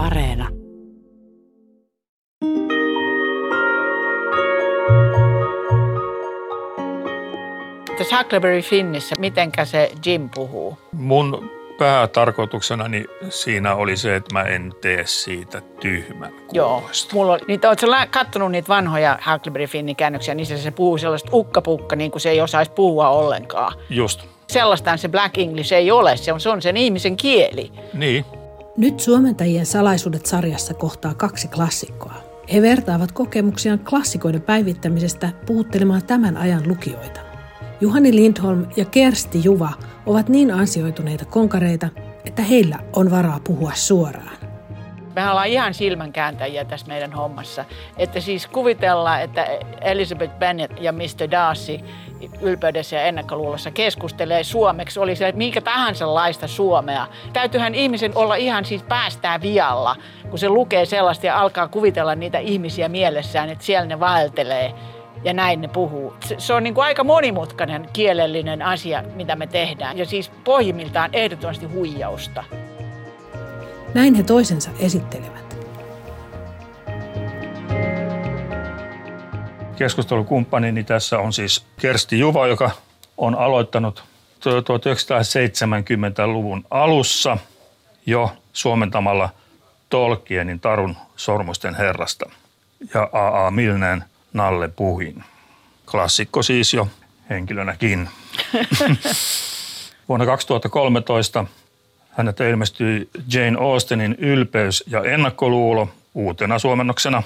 Areena. 0.00 0.48
Tässä 7.98 8.18
Huckleberry 8.18 8.60
Finnissä, 8.62 9.14
mitenkä 9.18 9.64
se 9.64 9.92
Jim 10.06 10.30
puhuu? 10.34 10.78
Mun 10.92 11.50
päätarkoituksenani 11.78 13.04
siinä 13.28 13.74
oli 13.74 13.96
se, 13.96 14.16
että 14.16 14.34
mä 14.34 14.42
en 14.42 14.72
tee 14.80 15.06
siitä 15.06 15.60
tyhmän 15.80 16.32
Joo, 16.52 16.76
kuuloista. 16.76 17.14
mulla 17.14 17.32
on, 17.32 17.40
niitä, 17.48 17.68
ootko 17.68 17.86
katsonut 18.10 18.52
niitä 18.52 18.68
vanhoja 18.68 19.18
Huckleberry 19.32 19.66
Finnin 19.66 19.96
käännöksiä, 19.96 20.34
niissä 20.34 20.58
se 20.58 20.70
puhuu 20.70 20.98
sellaista 20.98 21.30
ukkapukka, 21.32 21.96
niin 21.96 22.10
kuin 22.10 22.20
se 22.20 22.30
ei 22.30 22.40
osaisi 22.40 22.70
puhua 22.70 23.08
ollenkaan. 23.08 23.72
Just. 23.90 24.24
Sellaistaan 24.46 24.98
se 24.98 25.08
Black 25.08 25.38
English 25.38 25.72
ei 25.72 25.90
ole, 25.90 26.16
se 26.16 26.32
on, 26.32 26.40
se 26.40 26.48
on 26.48 26.62
sen 26.62 26.76
ihmisen 26.76 27.16
kieli. 27.16 27.72
Niin. 27.94 28.24
Nyt 28.76 29.00
Suomentajien 29.00 29.66
salaisuudet 29.66 30.26
sarjassa 30.26 30.74
kohtaa 30.74 31.14
kaksi 31.14 31.48
klassikkoa. 31.48 32.14
He 32.52 32.62
vertaavat 32.62 33.12
kokemuksiaan 33.12 33.78
klassikoiden 33.78 34.42
päivittämisestä 34.42 35.32
puhuttelemaan 35.46 36.06
tämän 36.06 36.36
ajan 36.36 36.68
lukijoita. 36.68 37.20
Juhani 37.80 38.14
Lindholm 38.14 38.66
ja 38.76 38.84
Kersti 38.84 39.40
Juva 39.44 39.72
ovat 40.06 40.28
niin 40.28 40.50
ansioituneita 40.50 41.24
konkareita, 41.24 41.88
että 42.24 42.42
heillä 42.42 42.78
on 42.92 43.10
varaa 43.10 43.40
puhua 43.44 43.72
suoraan. 43.74 44.39
Me 45.14 45.30
ollaan 45.30 45.48
ihan 45.48 45.74
silmänkääntäjiä 45.74 46.64
tässä 46.64 46.86
meidän 46.86 47.12
hommassa. 47.12 47.64
Että 47.96 48.20
siis 48.20 48.46
kuvitellaan, 48.46 49.22
että 49.22 49.46
Elizabeth 49.80 50.34
Bennet 50.38 50.70
ja 50.80 50.92
Mr. 50.92 51.30
Darcy 51.30 51.80
ylpeydessä 52.40 52.96
ja 52.96 53.02
ennakkoluulossa 53.02 53.70
keskustelee 53.70 54.44
suomeksi, 54.44 55.00
oli 55.00 55.16
se 55.16 55.32
minkä 55.32 55.60
tahansa 55.60 56.14
laista 56.14 56.48
suomea. 56.48 57.06
Täytyyhän 57.32 57.74
ihmisen 57.74 58.12
olla 58.14 58.34
ihan 58.34 58.64
siis 58.64 58.82
päästään 58.82 59.42
vialla, 59.42 59.96
kun 60.30 60.38
se 60.38 60.48
lukee 60.48 60.84
sellaista 60.84 61.26
ja 61.26 61.40
alkaa 61.40 61.68
kuvitella 61.68 62.14
niitä 62.14 62.38
ihmisiä 62.38 62.88
mielessään, 62.88 63.48
että 63.48 63.64
siellä 63.64 63.86
ne 63.86 64.00
vaeltelee 64.00 64.74
ja 65.24 65.32
näin 65.32 65.60
ne 65.60 65.68
puhuu. 65.68 66.14
Se, 66.24 66.34
se 66.38 66.54
on 66.54 66.62
niin 66.62 66.74
kuin 66.74 66.84
aika 66.84 67.04
monimutkainen 67.04 67.88
kielellinen 67.92 68.62
asia, 68.62 69.04
mitä 69.14 69.36
me 69.36 69.46
tehdään. 69.46 69.98
Ja 69.98 70.06
siis 70.06 70.30
pohjimmiltaan 70.44 71.10
ehdottomasti 71.12 71.66
huijausta. 71.66 72.44
Näin 73.94 74.14
he 74.14 74.22
toisensa 74.22 74.70
esittelevät. 74.78 75.56
Keskustelukumppanini 79.76 80.84
tässä 80.84 81.18
on 81.18 81.32
siis 81.32 81.64
Kersti 81.80 82.18
Juva, 82.18 82.46
joka 82.46 82.70
on 83.16 83.34
aloittanut 83.34 84.04
1970-luvun 84.40 86.64
alussa 86.70 87.38
jo 88.06 88.32
suomentamalla 88.52 89.28
Tolkienin 89.88 90.60
Tarun 90.60 90.96
sormusten 91.16 91.74
herrasta 91.74 92.30
ja 92.94 93.08
A.A. 93.12 93.50
Milneen 93.50 94.04
Nalle 94.32 94.68
Puhin. 94.68 95.24
Klassikko 95.90 96.42
siis 96.42 96.74
jo 96.74 96.88
henkilönäkin. 97.30 98.08
Vuonna 100.08 100.26
2013 100.26 101.44
hänet 102.20 102.40
ilmestyi 102.40 103.08
Jane 103.34 103.58
Austenin 103.60 104.16
Ylpeys 104.18 104.84
ja 104.86 105.04
ennakkoluulo 105.04 105.88
uutena 106.14 106.58
suomennoksena. 106.58 107.22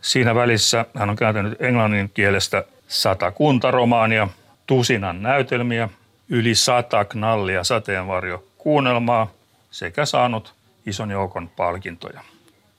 Siinä 0.00 0.34
välissä 0.34 0.84
hän 0.94 1.10
on 1.10 1.16
kääntänyt 1.16 1.62
englannin 1.62 2.10
kielestä 2.14 2.64
sata 2.88 3.30
kuntaromaania, 3.30 4.28
tusinan 4.66 5.22
näytelmiä, 5.22 5.88
yli 6.28 6.54
sata 6.54 7.04
knallia 7.04 7.64
sateenvarjo 7.64 8.44
kuunnelmaa 8.58 9.30
sekä 9.70 10.04
saanut 10.06 10.54
ison 10.86 11.10
joukon 11.10 11.48
palkintoja. 11.48 12.20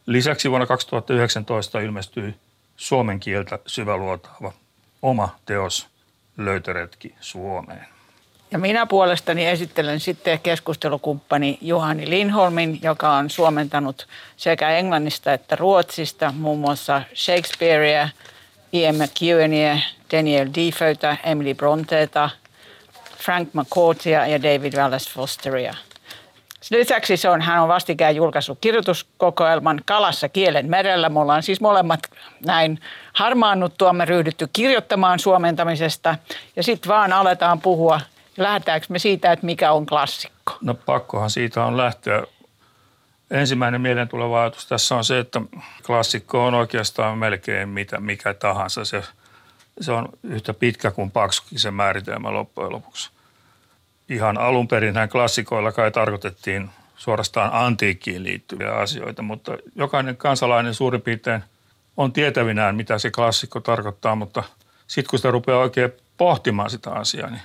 Lisäksi 0.06 0.50
vuonna 0.50 0.68
2019 0.68 1.80
ilmestyi 1.80 2.36
suomen 2.76 3.20
kieltä 3.20 3.60
syväluotaava 3.66 4.54
oma 5.02 5.30
teos 5.46 5.88
Löytöretki 6.38 7.16
Suomeen. 7.20 7.95
Ja 8.56 8.60
minä 8.60 8.86
puolestani 8.86 9.48
esittelen 9.48 10.00
sitten 10.00 10.40
keskustelukumppani 10.40 11.58
Juhani 11.62 12.10
Lindholmin, 12.10 12.80
joka 12.82 13.12
on 13.12 13.30
suomentanut 13.30 14.08
sekä 14.38 14.70
englannista 14.70 15.34
että 15.34 15.56
ruotsista 15.56 16.34
muun 16.38 16.60
muassa 16.60 17.02
Shakespearea, 17.16 18.10
Ian 18.74 18.96
McEwenia, 18.96 19.78
Daniel 20.12 20.50
Defoeta, 20.56 21.18
Emily 21.24 21.54
Bronteeta, 21.54 22.30
Frank 23.18 23.50
McCourtia 23.54 24.28
ja 24.28 24.44
David 24.44 24.74
Wallace 24.74 25.12
Fosteria. 25.12 25.74
Lisäksi 26.70 27.18
se 27.18 27.30
on, 27.30 27.42
hän 27.42 27.62
on 27.62 27.68
vastikään 27.68 28.16
julkaissut 28.16 28.58
kirjoituskokoelman 28.62 29.82
Kalassa 29.86 30.30
kielen 30.30 30.70
merellä. 30.70 31.10
Me 31.10 31.20
ollaan 31.20 31.44
siis 31.44 31.62
molemmat 31.62 32.00
näin 32.46 32.80
harmaannuttuamme 33.14 34.06
ryhdytty 34.06 34.48
kirjoittamaan 34.54 35.20
suomentamisesta 35.20 36.16
ja 36.56 36.64
sitten 36.64 36.90
vaan 36.90 37.14
aletaan 37.14 37.62
puhua 37.62 38.00
Lähdetäänkö 38.38 38.86
me 38.90 39.00
siitä, 39.00 39.32
että 39.32 39.46
mikä 39.46 39.72
on 39.72 39.86
klassikko? 39.86 40.58
No 40.62 40.74
pakkohan 40.74 41.30
siitä 41.30 41.66
on 41.66 41.78
lähteä. 41.78 42.24
Ensimmäinen 43.32 43.82
mieleen 43.82 44.08
tuleva 44.08 44.42
ajatus 44.42 44.68
tässä 44.68 44.96
on 44.96 45.06
se, 45.06 45.20
että 45.20 45.42
klassikko 45.86 46.46
on 46.46 46.54
oikeastaan 46.54 47.18
melkein 47.18 47.70
mitä, 47.70 48.00
mikä 48.00 48.34
tahansa. 48.34 48.86
Se, 48.86 49.04
se 49.82 49.92
on 49.92 50.10
yhtä 50.24 50.54
pitkä 50.54 50.92
kuin 50.92 51.12
paksukin 51.12 51.60
se 51.60 51.72
määritelmä 51.72 52.34
loppujen 52.34 52.72
lopuksi. 52.72 53.10
Ihan 54.10 54.38
alun 54.38 54.68
perin 54.68 54.96
klassikoilla 55.12 55.72
kai 55.72 55.92
tarkoitettiin 55.92 56.70
suorastaan 56.98 57.50
antiikkiin 57.54 58.24
liittyviä 58.24 58.72
asioita, 58.72 59.22
mutta 59.22 59.58
jokainen 59.76 60.18
kansalainen 60.18 60.74
suurin 60.74 61.02
piirtein 61.02 61.44
on 61.98 62.14
tietävinään, 62.14 62.76
mitä 62.76 62.98
se 62.98 63.12
klassikko 63.12 63.60
tarkoittaa, 63.60 64.16
mutta 64.16 64.44
sitten 64.88 65.10
kun 65.10 65.20
sitä 65.20 65.32
rupeaa 65.32 65.60
oikein 65.60 65.92
pohtimaan 66.18 66.70
sitä 66.70 66.92
asiaa, 66.92 67.30
niin 67.30 67.42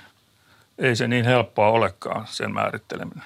ei 0.81 0.95
se 0.95 1.07
niin 1.07 1.25
helppoa 1.25 1.67
olekaan 1.67 2.27
sen 2.27 2.53
määritteleminen. 2.53 3.23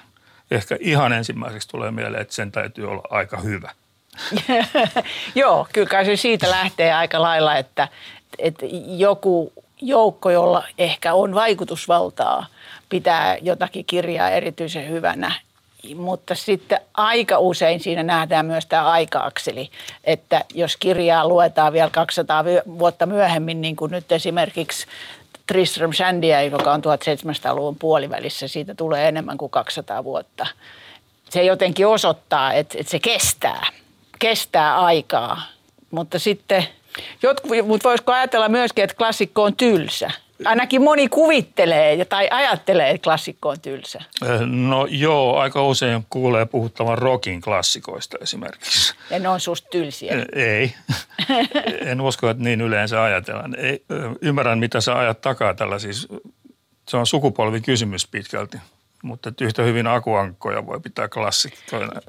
Ehkä 0.50 0.76
ihan 0.80 1.12
ensimmäiseksi 1.12 1.68
tulee 1.68 1.90
mieleen, 1.90 2.22
että 2.22 2.34
sen 2.34 2.52
täytyy 2.52 2.90
olla 2.90 3.02
aika 3.10 3.36
hyvä. 3.36 3.70
Joo, 5.34 5.66
kyllä 5.72 6.04
se 6.04 6.16
siitä 6.16 6.50
lähtee 6.50 6.92
aika 6.92 7.22
lailla, 7.22 7.56
että, 7.56 7.88
että 8.38 8.66
joku 8.86 9.52
joukko, 9.80 10.30
jolla 10.30 10.64
ehkä 10.78 11.14
on 11.14 11.34
vaikutusvaltaa, 11.34 12.46
pitää 12.88 13.36
jotakin 13.42 13.84
kirjaa 13.84 14.30
erityisen 14.30 14.88
hyvänä. 14.88 15.32
Mutta 15.94 16.34
sitten 16.34 16.80
aika 16.94 17.38
usein 17.38 17.80
siinä 17.80 18.02
nähdään 18.02 18.46
myös 18.46 18.66
tämä 18.66 18.90
aika-akseli, 18.90 19.70
että 20.04 20.44
jos 20.54 20.76
kirjaa 20.76 21.28
luetaan 21.28 21.72
vielä 21.72 21.90
200 21.90 22.44
vuotta 22.78 23.06
myöhemmin, 23.06 23.60
niin 23.60 23.76
kuin 23.76 23.90
nyt 23.90 24.12
esimerkiksi 24.12 24.86
Tristram 25.46 25.92
Shandia, 25.92 26.42
joka 26.42 26.72
on 26.72 26.80
1700-luvun 26.80 27.76
puolivälissä, 27.76 28.48
siitä 28.48 28.74
tulee 28.74 29.08
enemmän 29.08 29.38
kuin 29.38 29.50
200 29.50 30.04
vuotta. 30.04 30.46
Se 31.30 31.42
jotenkin 31.42 31.86
osoittaa, 31.86 32.52
että, 32.52 32.78
että 32.78 32.90
se 32.90 32.98
kestää, 32.98 33.66
kestää 34.18 34.80
aikaa, 34.80 35.42
mutta 35.90 36.18
sitten 36.18 36.66
jotkut, 37.22 37.66
mutta 37.66 37.88
voisiko 37.88 38.12
ajatella 38.12 38.48
myöskin, 38.48 38.84
että 38.84 38.96
klassikko 38.96 39.42
on 39.42 39.56
tylsä? 39.56 40.10
Ainakin 40.44 40.82
moni 40.82 41.08
kuvittelee 41.08 42.04
tai 42.04 42.28
ajattelee, 42.30 42.90
että 42.90 43.04
klassikko 43.04 43.48
on 43.48 43.60
tylsä. 43.60 44.02
No 44.46 44.86
joo, 44.90 45.36
aika 45.36 45.66
usein 45.66 46.06
kuulee 46.10 46.46
puhuttavan 46.46 46.98
rockin 46.98 47.40
klassikoista 47.40 48.18
esimerkiksi. 48.20 48.94
Ja 49.10 49.18
ne 49.18 49.28
on 49.28 49.40
susta 49.40 49.68
tylsiä. 49.70 50.26
Ei. 50.32 50.74
en 51.90 52.00
usko, 52.00 52.30
että 52.30 52.42
niin 52.42 52.60
yleensä 52.60 53.02
ajatellaan. 53.02 53.54
Ei, 53.58 53.84
ymmärrän, 54.20 54.58
mitä 54.58 54.80
sä 54.80 54.98
ajat 54.98 55.20
takaa 55.20 55.54
tällä. 55.54 55.78
Siis, 55.78 56.08
se 56.88 56.96
on 56.96 57.06
sukupolvikysymys 57.06 58.08
pitkälti, 58.08 58.58
mutta 59.02 59.32
yhtä 59.40 59.62
hyvin 59.62 59.86
akuankkoja 59.86 60.66
voi 60.66 60.80
pitää 60.80 61.08
klassikkoina. 61.08 62.00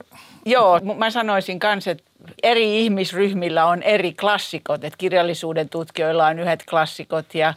Joo, 0.45 0.79
mä 0.97 1.09
sanoisin 1.09 1.59
myös, 1.63 1.87
että 1.87 2.03
eri 2.43 2.85
ihmisryhmillä 2.85 3.65
on 3.65 3.83
eri 3.83 4.13
klassikot. 4.13 4.83
Että 4.83 4.97
kirjallisuuden 4.97 5.69
tutkijoilla 5.69 6.27
on 6.27 6.39
yhdet 6.39 6.63
klassikot 6.69 7.35
ja 7.35 7.53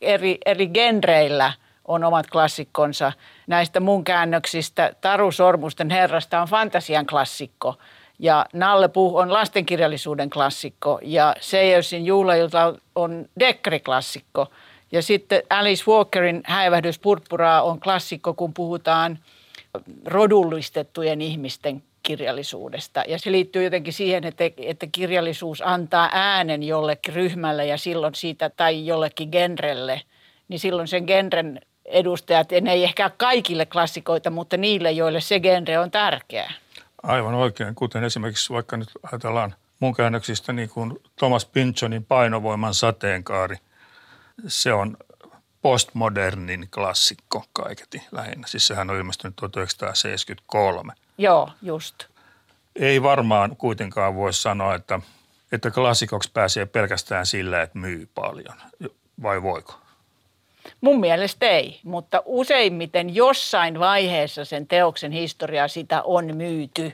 eri, 0.00 0.38
eri 0.46 0.66
genreillä 0.66 1.52
on 1.84 2.04
omat 2.04 2.26
klassikkonsa. 2.26 3.12
Näistä 3.46 3.80
mun 3.80 4.04
käännöksistä 4.04 4.92
Taru 5.00 5.32
Sormusten 5.32 5.90
herrasta 5.90 6.40
on 6.40 6.48
fantasian 6.48 7.06
klassikko 7.06 7.74
ja 8.18 8.46
Nalle 8.52 8.88
Puh 8.88 9.16
on 9.16 9.32
lastenkirjallisuuden 9.32 10.30
klassikko 10.30 10.98
ja 11.02 11.34
Seijörsin 11.40 12.06
juhlailta 12.06 12.74
on 12.94 13.26
dekkariklassikko. 13.40 14.46
Ja 14.92 15.02
sitten 15.02 15.42
Alice 15.50 15.84
Walkerin 15.88 16.40
Häivähdys 16.44 16.98
purppuraa 16.98 17.62
on 17.62 17.80
klassikko, 17.80 18.34
kun 18.34 18.54
puhutaan 18.54 19.18
rodullistettujen 20.04 21.20
ihmisten 21.20 21.82
kirjallisuudesta. 22.02 23.04
Ja 23.08 23.18
se 23.18 23.32
liittyy 23.32 23.64
jotenkin 23.64 23.92
siihen, 23.92 24.24
että, 24.24 24.44
että 24.56 24.86
kirjallisuus 24.92 25.62
antaa 25.64 26.10
äänen 26.12 26.62
jollekin 26.62 27.14
ryhmälle 27.14 27.66
ja 27.66 27.78
silloin 27.78 28.14
siitä 28.14 28.50
tai 28.50 28.86
jollekin 28.86 29.28
genrelle, 29.32 30.02
niin 30.48 30.60
silloin 30.60 30.88
sen 30.88 31.04
genren 31.04 31.60
edustajat, 31.84 32.52
ja 32.52 32.60
ne 32.60 32.72
ei 32.72 32.84
ehkä 32.84 33.10
kaikille 33.16 33.66
klassikoita, 33.66 34.30
mutta 34.30 34.56
niille, 34.56 34.90
joille 34.90 35.20
se 35.20 35.40
genre 35.40 35.78
on 35.78 35.90
tärkeä. 35.90 36.52
Aivan 37.02 37.34
oikein, 37.34 37.74
kuten 37.74 38.04
esimerkiksi 38.04 38.52
vaikka 38.52 38.76
nyt 38.76 38.88
ajatellaan 39.12 39.54
mun 39.80 39.94
käännöksistä 39.94 40.52
niin 40.52 40.68
kuin 40.68 40.98
Thomas 41.16 41.46
Pynchonin 41.46 42.04
painovoiman 42.04 42.74
sateenkaari. 42.74 43.56
Se 44.46 44.72
on 44.72 44.96
postmodernin 45.62 46.68
klassikko 46.74 47.44
kaiketi 47.52 48.02
lähinnä. 48.12 48.46
Siis 48.46 48.66
sehän 48.66 48.90
on 48.90 48.96
ilmestynyt 48.96 49.36
1973. 49.36 50.92
Joo, 51.20 51.50
just. 51.62 52.04
Ei 52.76 53.02
varmaan 53.02 53.56
kuitenkaan 53.56 54.14
voi 54.14 54.32
sanoa, 54.32 54.74
että, 54.74 55.00
että 55.52 55.70
klassikoksi 55.70 56.30
pääsee 56.34 56.66
pelkästään 56.66 57.26
sillä, 57.26 57.62
että 57.62 57.78
myy 57.78 58.08
paljon. 58.14 58.56
Vai 59.22 59.42
voiko? 59.42 59.74
Mun 60.80 61.00
mielestä 61.00 61.48
ei, 61.48 61.80
mutta 61.84 62.22
useimmiten 62.24 63.14
jossain 63.14 63.78
vaiheessa 63.78 64.44
sen 64.44 64.66
teoksen 64.66 65.12
historiaa 65.12 65.68
sitä 65.68 66.02
on 66.02 66.36
myyty. 66.36 66.92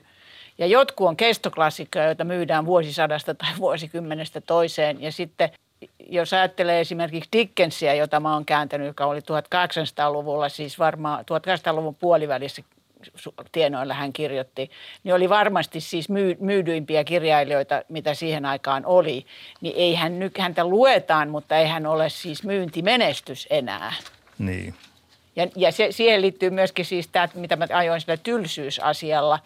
Ja 0.59 0.67
jotkut 0.67 1.09
on 1.09 1.17
kestoklassikkoja, 1.17 2.05
joita 2.05 2.25
myydään 2.25 2.67
vuosisadasta 2.67 3.35
tai 3.35 3.51
vuosikymmenestä 3.59 4.41
toiseen. 4.41 5.03
Ja 5.03 5.13
sitten 5.13 5.51
jos 6.09 6.33
ajattelee 6.33 6.81
esimerkiksi 6.81 7.31
Dickensia, 7.33 7.95
jota 7.95 8.21
mä 8.21 8.35
oon 8.35 8.45
kääntänyt, 8.45 8.87
joka 8.87 9.07
oli 9.07 9.21
1800-luvulla, 9.21 10.49
siis 10.49 10.79
varmaan 10.79 11.21
1800-luvun 11.21 11.95
puolivälissä 11.95 12.63
tienoilla 13.53 13.95
hän 13.95 14.13
kirjoitti, 14.13 14.71
niin 15.05 15.15
oli 15.15 15.29
varmasti 15.29 15.81
siis 15.81 16.09
myy, 16.09 16.37
myydyimpiä 16.41 17.05
kirjailijoita, 17.05 17.83
mitä 17.89 18.15
siihen 18.15 18.47
aikaan 18.47 18.87
oli. 18.87 19.27
Niin 19.61 19.75
ei 19.77 19.95
hän 19.95 20.19
nyt, 20.19 20.39
häntä 20.39 20.65
luetaan, 20.65 21.29
mutta 21.29 21.57
ei 21.57 21.67
hän 21.67 21.87
ole 21.87 22.09
siis 22.09 22.43
myyntimenestys 22.43 23.47
enää. 23.51 23.93
Niin. 24.39 24.75
Ja, 25.37 25.47
ja 25.57 25.73
se, 25.73 25.89
siihen 25.91 26.23
liittyy 26.23 26.51
myöskin 26.51 26.85
siis 26.85 27.09
tämä, 27.09 27.29
mitä 27.35 27.57
mä 27.57 27.67
ajoin 27.75 28.01
sillä 28.01 28.17
tylsyysasialla, 28.17 29.39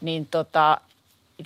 niin 0.00 0.26
tota, 0.26 0.78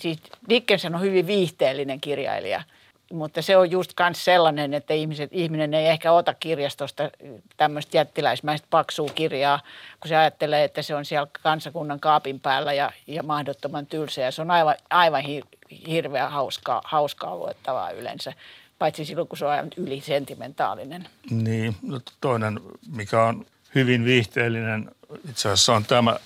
siis 0.00 0.18
Dickenson 0.48 0.94
on 0.94 1.00
hyvin 1.00 1.26
viihteellinen 1.26 2.00
kirjailija– 2.00 2.62
mutta 3.12 3.42
se 3.42 3.56
on 3.56 3.70
just 3.70 3.92
myös 4.00 4.24
sellainen, 4.24 4.74
että 4.74 4.94
ihmiset, 4.94 5.30
ihminen 5.32 5.74
ei 5.74 5.86
ehkä 5.86 6.12
ota 6.12 6.34
kirjastosta 6.34 7.10
tämmöistä 7.56 7.96
jättiläismäistä 7.96 8.66
paksua 8.70 9.08
kirjaa, 9.14 9.60
kun 10.00 10.08
se 10.08 10.16
ajattelee, 10.16 10.64
että 10.64 10.82
se 10.82 10.94
on 10.94 11.04
siellä 11.04 11.28
kansakunnan 11.42 12.00
kaapin 12.00 12.40
päällä 12.40 12.72
ja, 12.72 12.92
ja 13.06 13.22
mahdottoman 13.22 13.86
tylsä. 13.86 14.20
Ja 14.20 14.30
se 14.30 14.42
on 14.42 14.50
aivan, 14.50 14.74
aivan 14.90 15.22
hir, 15.22 15.44
hirveän 15.88 16.30
hauskaa, 16.30 16.82
hauskaa 16.84 17.36
luettavaa 17.36 17.90
yleensä, 17.90 18.32
paitsi 18.78 19.04
silloin, 19.04 19.28
kun 19.28 19.38
se 19.38 19.44
on 19.44 19.50
aivan 19.50 19.70
ylisentimentaalinen. 19.76 21.08
Niin, 21.30 21.76
no 21.82 22.00
toinen, 22.20 22.60
mikä 22.96 23.22
on 23.22 23.46
hyvin 23.74 24.04
viihteellinen, 24.04 24.90
itse 25.30 25.48
asiassa 25.48 25.74
on 25.74 25.84
tämä 25.84 26.16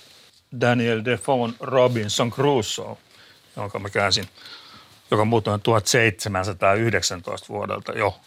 Daniel 0.61 1.01
Defoe 1.05 1.49
Robinson 1.59 2.31
Crusoe, 2.31 2.97
jonka 3.55 3.79
mä 3.79 3.89
käänsin– 3.89 4.27
joka 5.11 5.25
muuten 5.25 5.53
on 5.53 5.61
1719 5.61 7.53
vuodelta 7.53 7.91
jo 7.91 8.19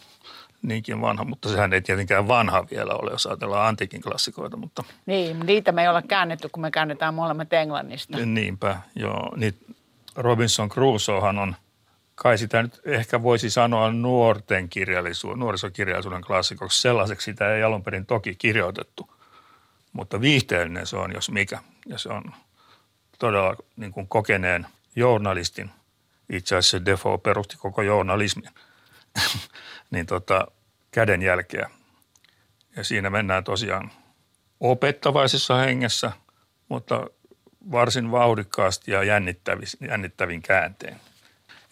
niinkin 0.63 1.01
vanha, 1.01 1.25
mutta 1.25 1.49
sehän 1.49 1.73
ei 1.73 1.81
tietenkään 1.81 2.29
vanha 2.29 2.67
vielä 2.71 2.95
ole, 2.95 3.11
jos 3.11 3.27
ajatellaan 3.27 3.69
antiikin 3.69 4.03
klassikoita. 4.03 4.57
Mutta... 4.57 4.85
Niin, 5.07 5.41
niitä 5.41 5.73
me 5.73 5.83
ei 5.83 5.89
olla 5.89 6.03
käännetty, 6.03 6.49
kun 6.49 6.61
me 6.61 6.71
käännetään 6.71 7.15
molemmat 7.15 7.53
englannista. 7.53 8.19
Niinpä, 8.19 8.77
joo. 8.95 9.33
Niin 9.37 9.55
Robinson 10.17 10.69
Crusoehan 10.69 11.39
on, 11.39 11.57
kai 12.15 12.39
sitä 12.39 12.63
nyt 12.63 12.81
ehkä 12.85 13.23
voisi 13.23 13.51
sanoa 13.51 13.93
nuorten 13.93 14.69
kirjallisuuden, 14.69 15.39
nuorisokirjallisuuden 15.39 16.23
klassikoksi. 16.23 16.81
Sellaiseksi 16.81 17.25
sitä 17.25 17.55
ei 17.55 17.63
alun 17.63 17.83
perin 17.83 18.07
toki 18.07 18.35
kirjoitettu, 18.35 19.11
mutta 19.93 20.21
viihteellinen 20.21 20.87
se 20.87 20.97
on, 20.97 21.13
jos 21.15 21.31
mikä. 21.31 21.59
Ja 21.87 21.99
se 21.99 22.09
on 22.09 22.25
todella 23.19 23.57
niin 23.77 23.93
kuin 23.93 24.09
kokeneen 24.09 24.67
journalistin– 24.97 25.71
itse 26.33 26.57
asiassa 26.57 26.85
Defoe 26.85 27.19
perusti 27.19 27.57
koko 27.57 27.83
journalismin, 27.83 28.51
niin 29.91 30.07
tota, 30.07 30.47
kädenjälkeä. 30.91 31.71
Ja 32.77 32.85
siinä 32.85 33.11
mennään 33.11 33.45
tosiaan 33.45 33.91
opettavaisessa 34.61 35.57
hengessä, 35.57 36.13
mutta 36.69 37.07
varsin 37.71 38.11
vauhdikkaasti 38.11 38.91
ja 38.91 39.03
jännittävin 39.81 40.43
käänteen. 40.43 41.01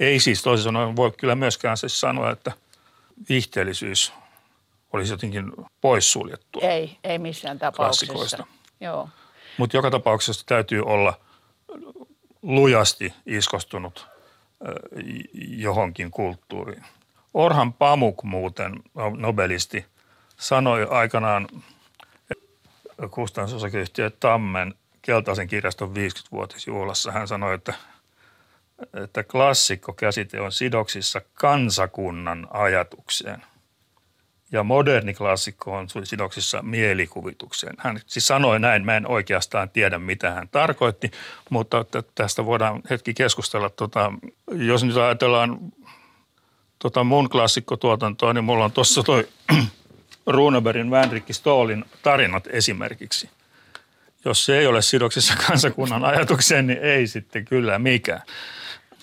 Ei 0.01 0.21
siis 0.21 0.43
toisin 0.43 0.65
sanoen 0.65 0.97
voi 0.97 1.13
kyllä 1.13 1.35
myöskään 1.35 1.77
siis 1.77 2.01
sanoa, 2.01 2.31
että 2.31 2.53
viihteellisyys 3.29 4.13
olisi 4.93 5.13
jotenkin 5.13 5.53
poissuljettua. 5.81 6.63
Ei, 6.63 6.99
ei 7.05 7.19
missään 7.19 7.59
tapauksessa. 7.59 8.47
Joo. 8.81 9.09
Mutta 9.59 9.77
joka 9.77 9.91
tapauksessa 9.91 10.47
täytyy 10.47 10.83
olla 10.83 11.21
lujasti 12.43 13.15
iskostunut 13.27 14.14
johonkin 15.37 16.11
kulttuuriin. 16.11 16.85
Orhan 17.35 17.73
Pamuk 17.73 18.23
muuten, 18.23 18.83
nobelisti, 19.17 19.87
sanoi 20.37 20.87
aikanaan 20.91 21.49
kustannusosakeyhtiö 23.11 24.11
Tammen 24.11 24.75
keltaisen 25.03 25.49
kirjaston 25.49 25.91
50-vuotisjuhlassa. 25.91 27.13
Hän 27.13 27.29
sanoi, 27.29 27.55
että, 27.55 27.75
että 28.95 29.23
klassikko-käsite 29.23 30.41
on 30.41 30.53
sidoksissa 30.53 31.21
kansakunnan 31.35 32.47
ajatukseen– 32.51 33.43
ja 34.55 34.63
moderni 34.63 35.15
klassikko 35.15 35.77
on 35.77 35.87
sidoksissa 36.05 36.63
mielikuvitukseen. 36.63 37.75
Hän 37.79 38.01
siis 38.07 38.27
sanoi 38.27 38.61
näin, 38.61 38.85
mä 38.85 38.97
en 38.97 39.07
oikeastaan 39.07 39.71
tiedä 39.71 39.99
mitä 39.99 40.31
hän 40.31 40.49
tarkoitti, 40.49 41.11
mutta 41.51 41.85
tästä 42.15 42.47
voidaan 42.47 42.83
hetki 42.91 43.15
keskustella. 43.15 43.71
Tota, 43.71 44.13
jos 44.53 44.85
nyt 44.85 44.97
ajatellaan 44.97 45.59
tota 46.79 47.05
mun 47.05 47.29
klassikkotuotantoa, 47.29 48.33
niin 48.33 48.45
mulla 48.45 48.65
on 48.65 48.73
tuossa 48.73 49.03
toi 49.03 49.29
Runebergin 50.27 50.91
Vänrikki 50.91 51.33
Stoolin 51.33 51.85
tarinat 52.03 52.47
esimerkiksi. 52.47 53.31
Jos 54.25 54.45
se 54.45 54.59
ei 54.59 54.67
ole 54.67 54.83
sidoksissa 54.83 55.35
kansakunnan 55.49 56.05
ajatukseen, 56.05 56.67
niin 56.67 56.79
ei 56.79 57.07
sitten 57.07 57.45
kyllä 57.45 57.79
mikään. 57.79 58.23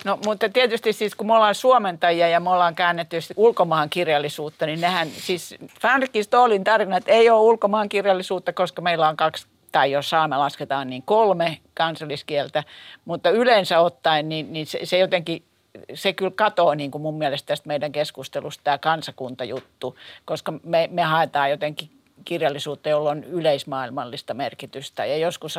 No 0.05 0.19
mutta 0.25 0.49
tietysti 0.49 0.93
siis 0.93 1.15
kun 1.15 1.27
me 1.27 1.33
ollaan 1.33 1.55
suomentajia 1.55 2.27
ja 2.27 2.39
me 2.39 2.49
ollaan 2.49 2.75
käännetty 2.75 3.17
ulkomaan 3.35 3.89
kirjallisuutta, 3.89 4.65
niin 4.65 4.81
nehän 4.81 5.07
siis 5.09 5.55
Fänrikki 5.81 6.23
Stolin 6.23 6.63
tarinat 6.63 7.03
ei 7.07 7.29
ole 7.29 7.39
ulkomaan 7.39 7.89
kirjallisuutta, 7.89 8.53
koska 8.53 8.81
meillä 8.81 9.09
on 9.09 9.17
kaksi 9.17 9.47
tai 9.71 9.91
jos 9.91 10.09
saame 10.09 10.37
lasketaan 10.37 10.89
niin 10.89 11.03
kolme 11.03 11.57
kansalliskieltä, 11.73 12.63
mutta 13.05 13.29
yleensä 13.29 13.79
ottaen 13.79 14.29
niin, 14.29 14.53
niin 14.53 14.65
se, 14.65 14.79
se 14.83 14.97
jotenkin 14.97 15.43
se 15.93 16.13
kyllä 16.13 16.31
katoaa 16.35 16.75
niin 16.75 16.91
kuin 16.91 17.01
mun 17.01 17.17
mielestä 17.17 17.47
tästä 17.47 17.67
meidän 17.67 17.91
keskustelusta 17.91 18.63
tämä 18.63 18.77
kansakuntajuttu, 18.77 19.97
koska 20.25 20.53
me, 20.63 20.89
me 20.91 21.03
haetaan 21.03 21.49
jotenkin 21.49 22.00
kirjallisuutta, 22.25 22.89
jolla 22.89 23.09
on 23.09 23.23
yleismaailmallista 23.23 24.33
merkitystä. 24.33 25.05
Ja 25.05 25.17
joskus 25.17 25.55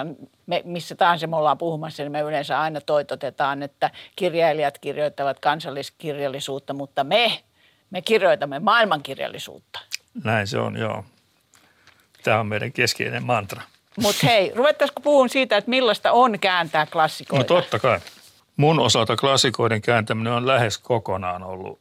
me, 0.46 0.62
missä 0.64 0.94
tahansa 0.94 1.26
me 1.26 1.36
ollaan 1.36 1.58
puhumassa, 1.58 2.02
niin 2.02 2.12
me 2.12 2.20
yleensä 2.20 2.60
aina 2.60 2.80
toitotetaan, 2.80 3.62
että 3.62 3.90
kirjailijat 4.16 4.78
kirjoittavat 4.78 5.40
kansalliskirjallisuutta, 5.40 6.74
mutta 6.74 7.04
me, 7.04 7.42
me 7.90 8.02
kirjoitamme 8.02 8.58
maailmankirjallisuutta. 8.58 9.80
Näin 10.24 10.46
se 10.46 10.58
on, 10.58 10.76
joo. 10.76 11.04
Tämä 12.22 12.40
on 12.40 12.46
meidän 12.46 12.72
keskeinen 12.72 13.26
mantra. 13.26 13.62
Mutta 14.02 14.26
hei, 14.26 14.52
ruvettaisiko 14.54 15.00
puhun 15.00 15.28
siitä, 15.28 15.56
että 15.56 15.70
millaista 15.70 16.12
on 16.12 16.38
kääntää 16.38 16.86
klassikoita? 16.86 17.54
No 17.54 17.60
totta 17.60 17.78
kai. 17.78 18.00
Mun 18.56 18.80
osalta 18.80 19.16
klassikoiden 19.16 19.82
kääntäminen 19.82 20.32
on 20.32 20.46
lähes 20.46 20.78
kokonaan 20.78 21.42
ollut 21.42 21.80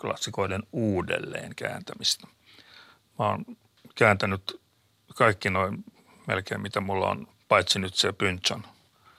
klassikoiden 0.00 0.62
uudelleen 0.72 1.54
kääntämistä. 1.56 2.26
Mä 3.18 3.26
oon 3.26 3.44
kääntänyt 3.94 4.60
kaikki 5.14 5.50
noin 5.50 5.84
melkein, 6.26 6.60
mitä 6.60 6.80
mulla 6.80 7.08
on, 7.08 7.28
paitsi 7.48 7.78
nyt 7.78 7.94
se 7.94 8.12
Pynchon. 8.12 8.64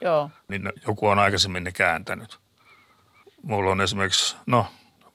Joo. 0.00 0.30
Niin 0.48 0.72
joku 0.86 1.08
on 1.08 1.18
aikaisemmin 1.18 1.64
ne 1.64 1.72
kääntänyt. 1.72 2.38
Mulla 3.42 3.70
on 3.70 3.80
esimerkiksi, 3.80 4.36
no 4.46 4.66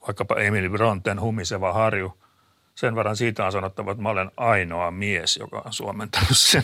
vaikkapa 0.08 0.36
Emily 0.36 0.70
Bronten 0.70 1.22
Humiseva 1.22 1.74
harju. 1.74 2.18
Sen 2.76 2.96
verran 2.96 3.18
siitä 3.18 3.46
on 3.46 3.52
sanottava, 3.52 3.92
että 3.92 4.04
mä 4.04 4.10
olen 4.10 4.32
ainoa 4.38 4.92
mies, 4.92 5.38
joka 5.38 5.62
on 5.66 5.74
suomentanut 5.74 6.38
sen. 6.38 6.64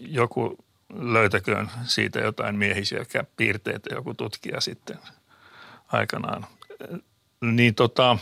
Joku 0.00 0.64
löytäköön 0.94 1.70
siitä 1.84 2.18
jotain 2.18 2.56
miehisiä 2.56 3.04
piirteitä, 3.36 3.94
joku 3.94 4.14
tutkija 4.14 4.60
sitten 4.60 4.98
aikanaan. 5.92 6.46
Niin 7.40 7.74
tota, 7.74 8.18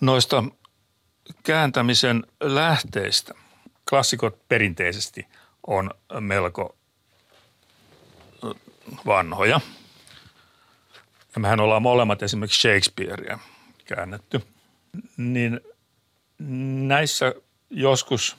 noista 0.00 0.44
kääntämisen 1.42 2.26
lähteistä 2.40 3.34
klassikot 3.90 4.48
perinteisesti 4.48 5.26
on 5.66 5.90
melko 6.20 6.76
vanhoja. 9.06 9.60
Ja 11.34 11.40
mehän 11.40 11.60
ollaan 11.60 11.82
molemmat 11.82 12.22
esimerkiksi 12.22 12.60
Shakespearea 12.60 13.38
käännetty. 13.84 14.40
Niin 15.16 15.60
näissä 16.88 17.34
joskus 17.70 18.36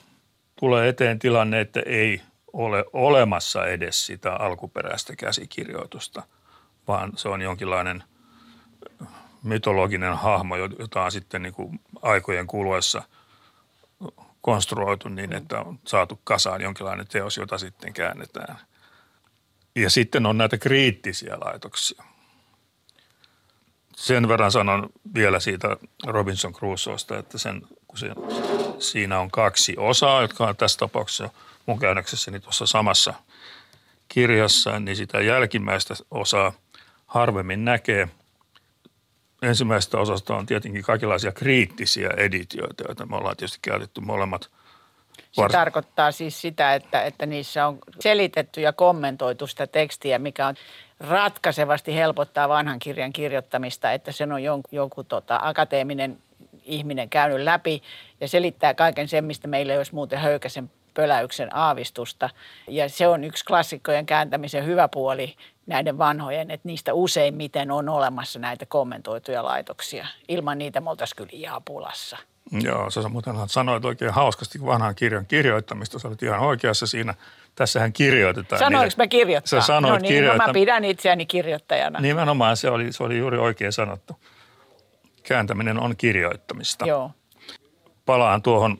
tulee 0.60 0.90
eteen 0.90 1.20
tilanne, 1.20 1.62
että 1.62 1.82
ei 1.86 2.22
ole 2.54 2.86
olemassa 2.94 3.66
edes 3.66 4.06
sitä 4.06 4.34
alkuperäistä 4.34 5.16
käsikirjoitusta, 5.16 6.24
vaan 6.88 7.12
se 7.16 7.30
on 7.30 7.42
jonkinlainen 7.42 8.04
mytologinen 9.44 10.18
hahmo, 10.18 10.56
jota 10.56 11.04
on 11.04 11.12
sitten 11.12 11.42
niin 11.42 11.54
kuin 11.54 11.80
aikojen 12.02 12.48
kuluessa 12.48 13.04
konstruoitu 14.42 15.10
niin, 15.10 15.34
että 15.34 15.60
on 15.60 15.80
saatu 15.88 16.20
kasaan 16.24 16.62
jonkinlainen 16.62 17.08
teos, 17.08 17.38
jota 17.38 17.58
sitten 17.58 17.94
käännetään. 17.94 18.58
Ja 19.76 19.90
sitten 19.90 20.26
on 20.26 20.38
näitä 20.38 20.58
kriittisiä 20.58 21.38
laitoksia. 21.46 22.04
Sen 23.96 24.28
verran 24.28 24.52
sanon 24.52 24.90
vielä 25.14 25.40
siitä 25.40 25.78
Robinson 26.06 26.54
Crusoesta, 26.54 27.18
että 27.18 27.38
sen, 27.38 27.62
kun 27.88 27.98
se, 27.98 28.10
siinä 28.80 29.20
on 29.20 29.32
kaksi 29.32 29.76
osaa, 29.78 30.22
jotka 30.22 30.48
on 30.48 30.56
tässä 30.56 30.80
tapauksessa– 30.80 31.30
mun 31.68 31.80
käännöksessäni 31.80 32.40
tuossa 32.40 32.66
samassa 32.66 33.14
kirjassa, 34.08 34.80
niin 34.80 34.98
sitä 34.98 35.22
jälkimmäistä 35.22 35.94
osaa 36.12 36.54
harvemmin 37.08 37.66
näkee. 37.66 38.10
Ensimmäisestä 39.42 39.98
osasta 39.98 40.36
on 40.36 40.46
tietenkin 40.46 40.84
kaikenlaisia 40.84 41.32
kriittisiä 41.32 42.10
editioita, 42.18 42.84
joita 42.88 43.06
me 43.06 43.16
ollaan 43.16 43.38
tietysti 43.38 43.60
käytetty 43.62 44.02
molemmat. 44.02 44.50
Se 45.32 45.42
Vars... 45.42 45.52
tarkoittaa 45.52 46.12
siis 46.12 46.42
sitä, 46.42 46.74
että, 46.74 47.04
että 47.04 47.26
niissä 47.26 47.68
on 47.68 47.80
selitetty 48.00 48.62
ja 48.62 48.74
kommentoitu 48.74 49.48
sitä 49.48 49.68
tekstiä, 49.68 50.20
mikä 50.20 50.48
on 50.48 50.56
ratkaisevasti 51.00 51.96
helpottaa 51.96 52.50
vanhan 52.50 52.80
kirjan 52.80 53.14
kirjoittamista, 53.14 53.92
että 53.92 54.12
sen 54.12 54.32
on 54.32 54.44
jonkun, 54.44 54.70
joku 54.72 55.04
tota, 55.04 55.40
akateeminen 55.42 56.18
ihminen 56.64 57.10
käynyt 57.10 57.40
läpi 57.40 57.82
ja 58.22 58.28
selittää 58.28 58.74
kaiken 58.74 59.08
sen, 59.08 59.26
mistä 59.26 59.48
meillä 59.48 59.74
ei 59.74 59.78
olisi 59.78 59.96
muuten 59.96 60.20
höykäsen 60.20 60.72
pöläyksen 60.94 61.56
aavistusta. 61.56 62.30
Ja 62.68 62.90
se 62.90 63.08
on 63.08 63.24
yksi 63.24 63.46
klassikkojen 63.46 64.06
kääntämisen 64.06 64.66
hyvä 64.66 64.88
puoli 64.88 65.36
näiden 65.68 65.98
vanhojen, 65.98 66.52
että 66.52 66.68
niistä 66.68 66.94
useimmiten 66.94 67.72
on 67.72 67.90
olemassa 67.90 68.40
näitä 68.40 68.66
kommentoituja 68.66 69.44
laitoksia. 69.44 70.08
Ilman 70.28 70.58
niitä 70.58 70.82
me 70.82 70.90
oltaisiin 70.90 71.18
kyllä 71.18 71.30
ihan 71.34 71.64
pulassa. 71.64 72.18
Joo, 72.52 72.90
sä 72.90 73.10
muuten 73.10 73.36
sanoit 73.48 73.86
oikein 73.86 74.14
hauskasti 74.14 74.66
vanhan 74.66 74.96
kirjan 74.96 75.26
kirjoittamista. 75.26 76.00
Sä 76.00 76.08
olit 76.08 76.24
ihan 76.24 76.40
oikeassa 76.40 76.88
siinä. 76.88 77.14
Tässähän 77.56 77.94
kirjoitetaan. 77.94 78.60
Sanoinko 78.60 78.94
mä 78.98 79.08
kirjoittaa? 79.08 79.62
Sä 79.62 79.68
sanoit 79.68 79.94
no 79.94 80.00
niin, 80.00 80.14
kirjoittaa. 80.14 80.48
no 80.48 80.50
mä 80.50 80.54
pidän 80.54 80.86
itseäni 80.86 81.26
kirjoittajana. 81.26 82.00
Nimenomaan 82.00 82.58
se 82.58 82.70
oli, 82.70 82.92
se 82.92 83.04
oli 83.04 83.18
juuri 83.18 83.38
oikein 83.38 83.74
sanottu. 83.74 84.20
Kääntäminen 85.24 85.80
on 85.80 85.98
kirjoittamista. 85.98 86.86
Joo. 86.86 87.12
Palaan 88.06 88.42
tuohon 88.42 88.78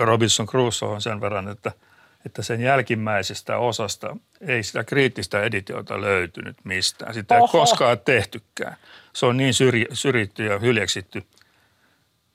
Robinson 0.00 0.46
Crusoe 0.46 0.88
on 0.88 1.02
sen 1.02 1.20
verran, 1.20 1.48
että, 1.48 1.72
että 2.26 2.42
sen 2.42 2.60
jälkimmäisestä 2.60 3.58
osasta 3.58 4.16
ei 4.40 4.62
sitä 4.62 4.84
kriittistä 4.84 5.42
editiota 5.42 6.00
löytynyt 6.00 6.56
mistään. 6.64 7.14
Sitä 7.14 7.34
Oho. 7.34 7.44
ei 7.44 7.52
koskaan 7.52 7.98
tehtykään. 7.98 8.76
Se 9.12 9.26
on 9.26 9.36
niin 9.36 9.54
syri, 9.54 9.86
syrjitty 9.92 10.44
ja 10.44 10.58
hyljeksitty 10.58 11.22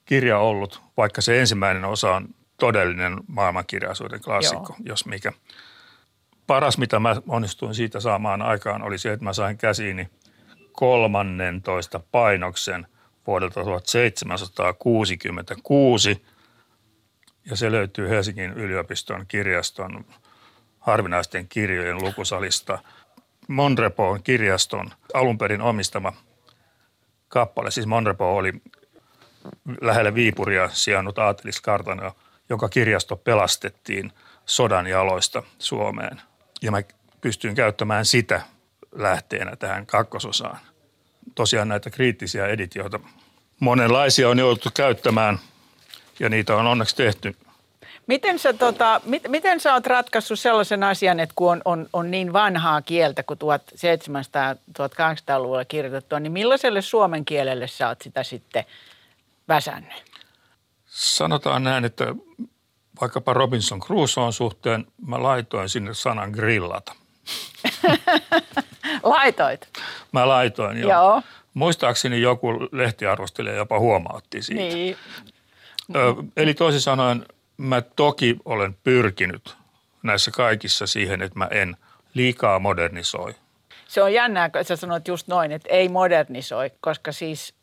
kirja 0.05 0.39
ollut, 0.39 0.81
vaikka 0.97 1.21
se 1.21 1.39
ensimmäinen 1.39 1.85
osa 1.85 2.15
on 2.15 2.27
todellinen 2.59 3.17
maailmankirjallisuuden 3.27 4.21
klassikko, 4.21 4.75
Joo. 4.79 4.85
jos 4.85 5.05
mikä. 5.05 5.31
Paras, 6.47 6.77
mitä 6.77 6.99
mä 6.99 7.15
onnistuin 7.27 7.75
siitä 7.75 7.99
saamaan 7.99 8.41
aikaan, 8.41 8.81
oli 8.81 8.97
se, 8.97 9.13
että 9.13 9.23
mä 9.23 9.33
sain 9.33 9.57
käsiini 9.57 10.09
13 10.71 11.99
painoksen 12.11 12.87
vuodelta 13.27 13.63
1766 13.63 16.25
ja 17.49 17.55
se 17.55 17.71
löytyy 17.71 18.09
Helsingin 18.09 18.53
yliopiston 18.53 19.25
kirjaston 19.27 20.05
harvinaisten 20.79 21.47
kirjojen 21.47 22.03
lukusalista. 22.03 22.79
Monrepoon 23.47 24.23
kirjaston 24.23 24.91
alun 25.13 25.37
perin 25.37 25.61
omistama 25.61 26.13
kappale. 27.27 27.71
Siis 27.71 27.87
Monrepo 27.87 28.35
oli 28.35 28.53
lähellä 29.81 30.13
Viipuria 30.13 30.69
sijannut 30.69 31.19
aateliskartano, 31.19 32.15
joka 32.49 32.69
kirjasto 32.69 33.15
pelastettiin 33.15 34.11
sodan 34.45 34.87
jaloista 34.87 35.43
Suomeen. 35.59 36.21
Ja 36.61 36.71
mä 36.71 36.81
pystyin 37.21 37.55
käyttämään 37.55 38.05
sitä 38.05 38.41
lähteenä 38.91 39.55
tähän 39.55 39.85
kakkososaan. 39.85 40.59
Tosiaan 41.35 41.67
näitä 41.67 41.89
kriittisiä 41.89 42.47
editioita 42.47 42.99
monenlaisia 43.59 44.29
on 44.29 44.39
jouduttu 44.39 44.69
käyttämään– 44.73 45.39
ja 46.19 46.29
niitä 46.29 46.55
on 46.55 46.67
onneksi 46.67 46.95
tehty. 46.95 47.35
Miten 48.07 48.39
sä, 48.39 48.53
tota, 48.53 49.01
mit, 49.05 49.23
miten 49.27 49.59
sä 49.59 49.73
oot 49.73 49.87
ratkaissut 49.87 50.39
sellaisen 50.39 50.83
asian, 50.83 51.19
että 51.19 51.33
kun 51.35 51.51
on, 51.51 51.61
on, 51.65 51.87
on 51.93 52.11
niin 52.11 52.33
vanhaa 52.33 52.81
kieltä 52.81 53.23
kuin 53.23 53.39
1700-1800-luvulla 53.39 55.65
kirjoitettua, 55.65 56.19
niin 56.19 56.31
millaiselle 56.31 56.81
suomen 56.81 57.25
kielelle 57.25 57.67
sä 57.67 57.87
oot 57.87 58.01
sitä 58.01 58.23
sitten 58.23 58.65
väsännyt? 59.47 60.03
Sanotaan 60.85 61.63
näin, 61.63 61.85
että 61.85 62.15
vaikkapa 63.01 63.33
Robinson 63.33 63.79
Crusoen 63.79 64.33
suhteen 64.33 64.85
mä 65.07 65.23
laitoin 65.23 65.69
sinne 65.69 65.93
sanan 65.93 66.31
grillata. 66.31 66.95
Laitoit? 69.03 69.69
Mä 70.11 70.27
laitoin, 70.27 70.77
joo. 70.77 70.91
joo. 70.91 71.21
Muistaakseni 71.53 72.21
joku 72.21 72.47
lehtiarvostelija 72.71 73.55
jopa 73.55 73.79
huomautti 73.79 74.41
siitä. 74.41 74.61
Niin. 74.61 74.97
Eli 76.37 76.53
toisin 76.53 76.81
sanoen 76.81 77.25
mä 77.57 77.81
toki 77.81 78.37
olen 78.45 78.75
pyrkinyt 78.83 79.55
näissä 80.03 80.31
kaikissa 80.31 80.87
siihen, 80.87 81.21
että 81.21 81.39
mä 81.39 81.47
en 81.51 81.77
liikaa 82.13 82.59
modernisoi. 82.59 83.35
Se 83.87 84.03
on 84.03 84.13
jännää, 84.13 84.49
kun 84.49 84.65
sä 84.65 84.75
sanoit 84.75 85.07
just 85.07 85.27
noin, 85.27 85.51
että 85.51 85.69
ei 85.69 85.89
modernisoi, 85.89 86.71
koska 86.81 87.11
siis 87.11 87.53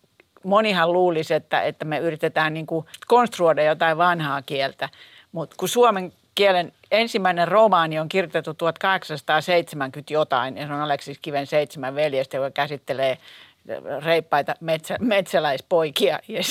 monihan 0.44 0.92
luulisi, 0.92 1.34
että, 1.34 1.62
että 1.62 1.84
me 1.84 1.98
yritetään 1.98 2.54
niin 2.54 2.66
kuin 2.66 2.86
konstruoida 3.06 3.62
jotain 3.62 3.98
vanhaa 3.98 4.42
kieltä, 4.42 4.88
mutta 5.32 5.56
kun 5.58 5.68
suomen 5.68 6.12
kielen 6.34 6.72
ensimmäinen 6.90 7.48
romaani 7.48 7.98
on 7.98 8.08
kirjoitettu 8.08 8.54
1870 8.54 10.12
jotain, 10.12 10.56
ja 10.56 10.66
se 10.66 10.72
on 10.72 10.80
Aleksis 10.80 11.18
Kiven 11.22 11.46
seitsemän 11.46 11.94
veljestä, 11.94 12.36
joka 12.36 12.50
käsittelee 12.50 13.18
reippaita 14.04 14.54
metsä, 14.60 14.96
metsäläispoikia 15.00 16.18
ja, 16.28 16.42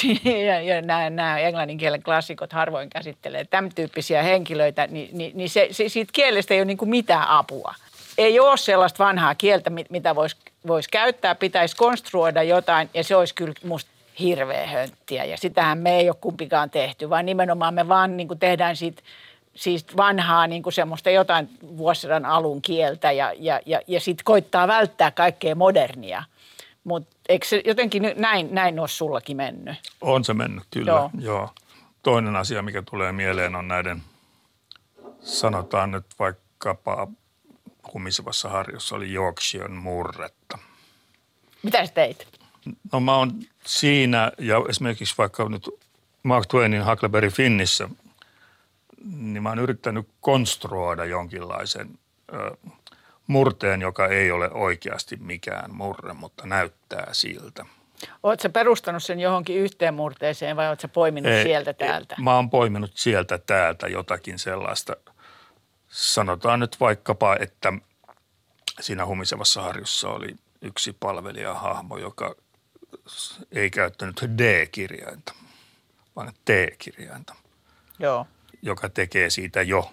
ja, 0.45 0.61
ja 0.61 0.81
nämä, 0.81 1.09
nämä 1.09 1.39
englannin 1.39 1.77
kielen 1.77 2.03
klassikot 2.03 2.53
harvoin 2.53 2.89
käsittelee 2.89 3.45
tämän 3.45 3.71
tyyppisiä 3.75 4.23
henkilöitä, 4.23 4.87
niin, 4.87 5.09
niin, 5.17 5.37
niin 5.37 5.49
se, 5.49 5.67
se, 5.71 5.89
siitä 5.89 6.11
kielestä 6.13 6.53
ei 6.53 6.59
ole 6.59 6.65
niin 6.65 6.77
kuin 6.77 6.89
mitään 6.89 7.27
apua. 7.27 7.75
Ei 8.17 8.39
ole 8.39 8.57
sellaista 8.57 9.03
vanhaa 9.03 9.35
kieltä, 9.35 9.69
mitä 9.89 10.15
voisi 10.15 10.35
vois 10.67 10.87
käyttää, 10.87 11.35
pitäisi 11.35 11.75
konstruoida 11.75 12.43
jotain 12.43 12.89
ja 12.93 13.03
se 13.03 13.15
olisi 13.15 13.35
kyllä 13.35 13.53
musta 13.63 13.91
hirveä 14.19 14.67
hönttiä. 14.67 15.25
Ja 15.25 15.37
sitähän 15.37 15.77
me 15.77 15.97
ei 15.97 16.09
ole 16.09 16.17
kumpikaan 16.21 16.69
tehty, 16.69 17.09
vaan 17.09 17.25
nimenomaan 17.25 17.73
me 17.73 17.87
vaan 17.87 18.17
niin 18.17 18.27
kuin 18.27 18.39
tehdään 18.39 18.75
siitä 18.75 19.01
siis 19.55 19.85
vanhaa 19.97 20.47
niin 20.47 20.63
kuin 20.63 20.73
semmoista 20.73 21.09
jotain 21.09 21.49
vuosisadan 21.77 22.25
alun 22.25 22.61
kieltä 22.61 23.11
ja, 23.11 23.33
ja, 23.39 23.59
ja, 23.65 23.81
ja 23.87 23.99
sitten 23.99 24.25
koittaa 24.25 24.67
välttää 24.67 25.11
kaikkea 25.11 25.55
modernia– 25.55 26.23
mutta 26.87 27.15
eikö 27.29 27.45
se 27.45 27.61
jotenkin 27.65 28.03
näin, 28.15 28.47
näin 28.51 28.79
ole 28.79 28.87
sullakin 28.87 29.37
mennyt? 29.37 29.75
On 30.01 30.23
se 30.23 30.33
mennyt, 30.33 30.63
kyllä. 30.71 30.91
Joo. 30.91 31.09
Joo. 31.19 31.49
Toinen 32.03 32.35
asia, 32.35 32.61
mikä 32.61 32.81
tulee 32.81 33.11
mieleen, 33.11 33.55
on 33.55 33.67
näiden, 33.67 34.01
sanotaan 35.21 35.91
nyt 35.91 36.05
vaikkapa 36.19 37.07
kumisevassa 37.81 38.49
harjossa 38.49 38.95
oli 38.95 39.13
Yorkshiren 39.13 39.71
murretta. 39.71 40.57
Mitä 41.63 41.85
sä 41.85 41.93
teit? 41.93 42.27
No 42.91 42.99
mä 42.99 43.17
oon 43.17 43.31
siinä 43.65 44.31
ja 44.37 44.61
esimerkiksi 44.69 45.15
vaikka 45.17 45.49
nyt 45.49 45.69
Mark 46.23 46.45
Twainin 46.45 46.85
Huckleberry 46.85 47.29
Finnissä, 47.29 47.89
niin 49.17 49.43
mä 49.43 49.49
oon 49.49 49.59
yrittänyt 49.59 50.07
konstruoida 50.21 51.05
jonkinlaisen 51.05 51.99
ö, 52.33 52.57
murteen, 53.27 53.81
joka 53.81 54.07
ei 54.07 54.31
ole 54.31 54.49
oikeasti 54.51 55.17
mikään 55.17 55.75
murre, 55.75 56.13
mutta 56.13 56.47
näyttää 56.47 57.07
siltä. 57.11 57.65
Oletko 58.23 58.49
perustanut 58.49 59.03
sen 59.03 59.19
johonkin 59.19 59.57
yhteen 59.57 59.93
murteeseen 59.93 60.55
vai 60.57 60.67
oletko 60.67 60.87
poiminut 60.87 61.31
ei, 61.31 61.43
sieltä 61.43 61.73
täältä? 61.73 62.15
Mä 62.19 62.35
oon 62.35 62.49
poiminut 62.49 62.91
sieltä 62.95 63.37
täältä 63.37 63.87
jotakin 63.87 64.39
sellaista. 64.39 64.95
Sanotaan 65.87 66.59
nyt 66.59 66.79
vaikkapa, 66.79 67.37
että 67.39 67.73
siinä 68.79 69.05
humisevassa 69.05 69.61
harjussa 69.61 70.09
oli 70.09 70.35
yksi 70.61 70.93
palvelijahahmo, 70.99 71.97
joka 71.97 72.35
ei 73.51 73.69
käyttänyt 73.69 74.21
D-kirjainta, 74.37 75.33
vaan 76.15 76.33
T-kirjainta. 76.45 77.35
Joo. 77.99 78.27
Joka 78.61 78.89
tekee 78.89 79.29
siitä 79.29 79.61
jo 79.61 79.91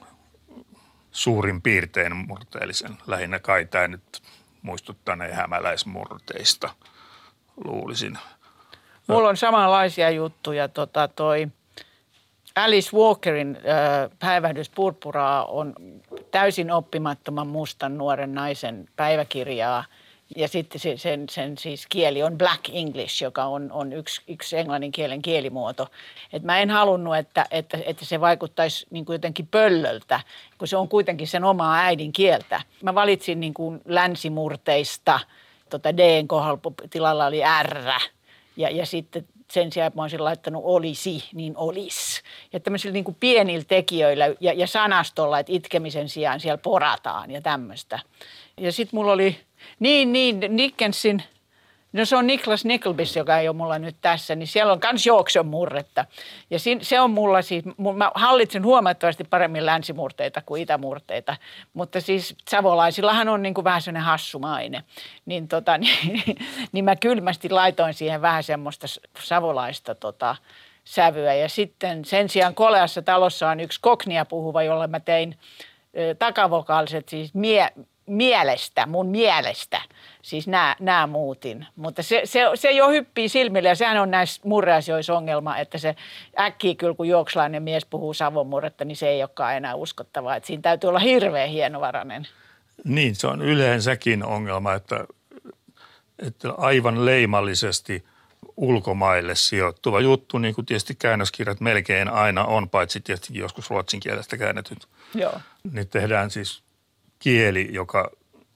suurin 1.14 1.62
piirtein 1.62 2.16
murteellisen. 2.16 2.98
Lähinnä 3.06 3.38
kai 3.38 3.64
tämä 3.64 3.88
nyt 3.88 4.22
muistuttaneen 4.62 5.34
hämäläismurteista, 5.34 6.70
luulisin. 7.64 8.18
Mulla 9.06 9.28
on 9.28 9.36
samanlaisia 9.36 10.10
juttuja. 10.10 10.68
Tota, 10.68 11.08
toi 11.08 11.48
Alice 12.56 12.96
Walkerin 12.96 13.56
äh, 13.56 14.10
Päivähdys 14.18 14.70
purpuraa 14.70 15.44
on 15.44 15.74
täysin 16.30 16.70
oppimattoman 16.72 17.46
mustan 17.46 17.98
nuoren 17.98 18.34
naisen 18.34 18.88
päiväkirjaa. 18.96 19.84
Ja 20.36 20.48
sitten 20.48 20.80
se, 20.80 20.96
sen, 20.96 21.28
sen 21.30 21.58
siis 21.58 21.86
kieli 21.88 22.22
on 22.22 22.38
Black 22.38 22.68
English, 22.72 23.22
joka 23.22 23.44
on, 23.44 23.72
on 23.72 23.92
yksi, 23.92 24.22
yksi 24.28 24.58
englannin 24.58 24.92
kielen 24.92 25.22
kielimuoto. 25.22 25.88
Et 26.32 26.42
mä 26.42 26.58
en 26.58 26.70
halunnut, 26.70 27.16
että, 27.16 27.46
että, 27.50 27.78
että 27.86 28.04
se 28.04 28.20
vaikuttaisi 28.20 28.86
niin 28.90 29.04
kuin 29.04 29.14
jotenkin 29.14 29.46
pöllöltä, 29.46 30.20
kun 30.58 30.68
se 30.68 30.76
on 30.76 30.88
kuitenkin 30.88 31.28
sen 31.28 31.44
omaa 31.44 31.76
äidinkieltä. 31.76 32.60
Mä 32.82 32.94
valitsin 32.94 33.40
niin 33.40 33.54
kuin 33.54 33.80
länsimurteista, 33.84 35.20
tota 35.70 35.96
D 35.96 36.26
kohdalla 36.26 36.72
tilalla 36.90 37.26
oli 37.26 37.40
R 37.62 37.90
ja, 38.56 38.70
ja 38.70 38.86
sitten 38.86 39.28
sen 39.50 39.72
sijaan, 39.72 39.86
että 39.86 39.98
mä 39.98 40.02
olisin 40.02 40.24
laittanut 40.24 40.62
olisi, 40.64 41.24
niin 41.32 41.56
olis. 41.56 42.22
Ja 42.52 42.60
tämmöisillä 42.60 42.92
niin 42.92 43.16
pienillä 43.20 43.64
tekijöillä 43.68 44.24
ja, 44.40 44.52
ja 44.52 44.66
sanastolla, 44.66 45.38
että 45.38 45.52
itkemisen 45.52 46.08
sijaan 46.08 46.40
siellä 46.40 46.58
porataan 46.58 47.30
ja 47.30 47.40
tämmöistä. 47.40 47.98
Ja 48.60 48.72
sitten 48.72 48.96
mulla 48.96 49.12
oli, 49.12 49.36
niin, 49.80 50.12
niin, 50.12 50.40
Nickensin– 50.48 51.22
No 51.94 52.04
se 52.04 52.16
on 52.16 52.26
Niklas 52.26 52.64
Nicklebys, 52.64 53.16
joka 53.16 53.38
ei 53.38 53.48
ole 53.48 53.56
mulla 53.56 53.78
nyt 53.78 53.96
tässä, 54.00 54.34
niin 54.34 54.46
siellä 54.46 54.72
on 54.72 54.78
myös 54.92 55.06
Jookson 55.06 55.46
murretta. 55.46 56.04
Ja 56.50 56.58
se 56.82 57.00
on 57.00 57.10
mulla 57.10 57.42
siis, 57.42 57.64
mä 57.96 58.10
hallitsen 58.14 58.64
huomattavasti 58.64 59.24
paremmin 59.24 59.66
länsimurteita 59.66 60.42
kuin 60.46 60.62
itämurteita, 60.62 61.36
mutta 61.74 62.00
siis 62.00 62.36
savolaisillahan 62.48 63.28
on 63.28 63.42
niin 63.42 63.54
kuin 63.54 63.64
vähän 63.64 63.82
sellainen 63.82 64.06
hassumaine. 64.06 64.82
Niin, 65.26 65.48
tota, 65.48 65.78
niin, 65.78 66.22
niin 66.72 66.84
mä 66.84 66.96
kylmästi 66.96 67.50
laitoin 67.50 67.94
siihen 67.94 68.22
vähän 68.22 68.42
semmoista 68.42 68.86
savolaista 69.18 69.94
tota, 69.94 70.36
sävyä. 70.84 71.34
Ja 71.34 71.48
sitten 71.48 72.04
sen 72.04 72.28
sijaan 72.28 72.54
Koleassa 72.54 73.02
talossa 73.02 73.48
on 73.48 73.60
yksi 73.60 73.80
koknia 73.80 74.24
puhuva, 74.24 74.62
jolle 74.62 74.86
mä 74.86 75.00
tein 75.00 75.38
takavokaaliset 76.18 77.08
siis 77.08 77.34
mie, 77.34 77.68
mielestä, 78.06 78.86
mun 78.86 79.06
mielestä, 79.06 79.80
siis 80.22 80.48
nämä, 80.48 80.76
nämä 80.80 81.06
muutin. 81.06 81.66
Mutta 81.76 82.02
se, 82.02 82.22
se, 82.24 82.40
se 82.54 82.70
jo 82.70 82.88
hyppii 82.88 83.28
silmille 83.28 83.68
ja 83.68 83.74
sehän 83.74 84.00
on 84.00 84.10
näissä 84.10 84.40
murreasioissa 84.44 85.14
ongelma, 85.14 85.58
että 85.58 85.78
se 85.78 85.96
äkkiä 86.38 86.74
kyllä 86.74 86.94
kun 86.94 87.08
juokslainen 87.08 87.62
mies 87.62 87.84
puhuu 87.84 88.14
savon 88.14 88.46
murretta, 88.46 88.84
niin 88.84 88.96
se 88.96 89.08
ei 89.08 89.22
olekaan 89.22 89.56
enää 89.56 89.74
uskottavaa. 89.74 90.36
Että 90.36 90.46
siinä 90.46 90.62
täytyy 90.62 90.88
olla 90.88 90.98
hirveän 90.98 91.48
hienovarainen. 91.48 92.28
Niin, 92.84 93.14
se 93.14 93.26
on 93.26 93.42
yleensäkin 93.42 94.24
ongelma, 94.24 94.74
että, 94.74 95.04
että 96.18 96.52
aivan 96.52 97.06
leimallisesti 97.06 98.04
ulkomaille 98.56 99.34
sijoittuva 99.34 100.00
juttu, 100.00 100.38
niin 100.38 100.54
kuin 100.54 100.66
tietysti 100.66 100.94
käännöskirjat 100.94 101.60
melkein 101.60 102.08
aina 102.08 102.44
on, 102.44 102.68
paitsi 102.68 103.00
tietysti 103.00 103.38
joskus 103.38 103.70
ruotsin 103.70 104.00
kielestä 104.00 104.36
käännetyt. 104.36 104.88
Joo. 105.14 105.40
Niin 105.72 105.88
tehdään 105.88 106.30
siis 106.30 106.62
kieli, 107.24 107.68
joka 107.72 108.10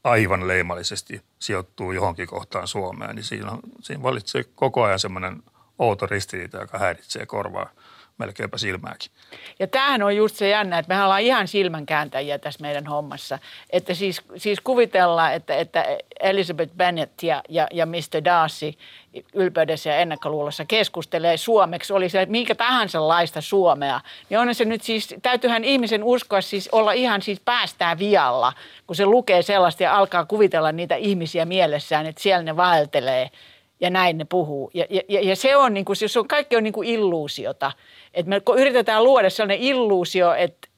aivan 0.05 0.49
leimallisesti 0.49 1.23
sijoittuu 1.39 1.93
johonkin 1.93 2.27
kohtaan 2.27 2.69
Suomeen, 2.69 3.17
niin 3.17 3.25
siinä, 3.25 3.59
siinä 3.81 4.03
valitsee 4.03 4.45
koko 4.55 4.83
ajan 4.83 4.99
semmoinen 4.99 5.43
outo 5.79 6.07
ristiriita, 6.07 6.59
joka 6.59 6.79
häiritsee 6.79 7.27
korvaa 7.27 7.71
melkeinpä 8.19 8.59
silmääkin. 8.59 9.11
Ja 9.59 9.67
tämähän 9.67 10.03
on 10.03 10.17
just 10.17 10.37
se 10.37 10.49
jännä, 10.49 10.79
että 10.79 10.89
mehän 10.89 11.05
ollaan 11.05 11.21
ihan 11.21 11.49
silmänkääntäjiä 11.49 12.39
tässä 12.39 12.61
meidän 12.61 12.87
hommassa. 12.87 13.39
Että 13.71 13.95
siis, 13.95 14.23
siis 14.37 14.61
kuvitellaan, 14.61 15.35
että, 15.35 15.57
että 15.57 15.85
Elizabeth 16.21 16.73
Bennet 16.77 17.23
ja, 17.23 17.43
ja, 17.49 17.67
ja 17.73 17.87
Mr. 17.87 18.25
Darcy 18.25 18.73
ylpeydessä 19.35 19.91
ja 19.91 19.97
ennakkoluulossa 19.97 20.65
keskustelee 20.65 21.37
suomeksi, 21.37 21.93
oli 21.93 22.09
se 22.09 22.27
minkä 22.27 22.55
tahansa 22.55 23.09
laista 23.09 23.41
suomea, 23.41 24.01
niin 24.31 24.39
on 24.39 24.55
se 24.55 24.65
nyt 24.65 24.83
siis, 24.83 25.15
täytyyhän 25.23 25.65
ihmisen 25.65 26.05
uskoa 26.05 26.41
siis 26.41 26.69
olla 26.73 26.93
ihan 26.93 27.23
siis 27.23 27.41
päästään 27.41 27.99
vialla, 27.99 28.53
kun 28.87 28.97
se 28.97 29.07
lukee 29.07 29.43
sellaista 29.43 29.83
ja 29.83 29.97
alkaa 29.97 30.25
kuvitella 30.25 30.73
niitä 30.73 30.95
ihmisiä 30.95 31.45
mielessään, 31.45 32.07
että 32.07 32.23
siellä 32.23 32.43
ne 32.43 32.57
vaeltelee 32.57 33.31
ja 33.81 33.91
näin 33.91 34.19
ne 34.19 34.25
puhuu. 34.25 34.71
Ja, 34.75 34.87
ja, 34.91 35.03
ja 35.09 35.37
se 35.37 35.57
on, 35.57 35.75
niin 35.75 35.85
kuin, 35.85 35.97
se 35.97 36.19
on, 36.19 36.29
kaikki 36.29 36.57
on 36.57 36.63
niin 36.63 36.73
kuin 36.73 36.89
illuusiota. 36.89 37.73
Että 38.15 38.31
me 38.31 38.41
yritetään 38.57 39.05
luoda 39.05 39.31
sellainen 39.31 39.59
illuusio, 39.59 40.35
että, 40.35 40.69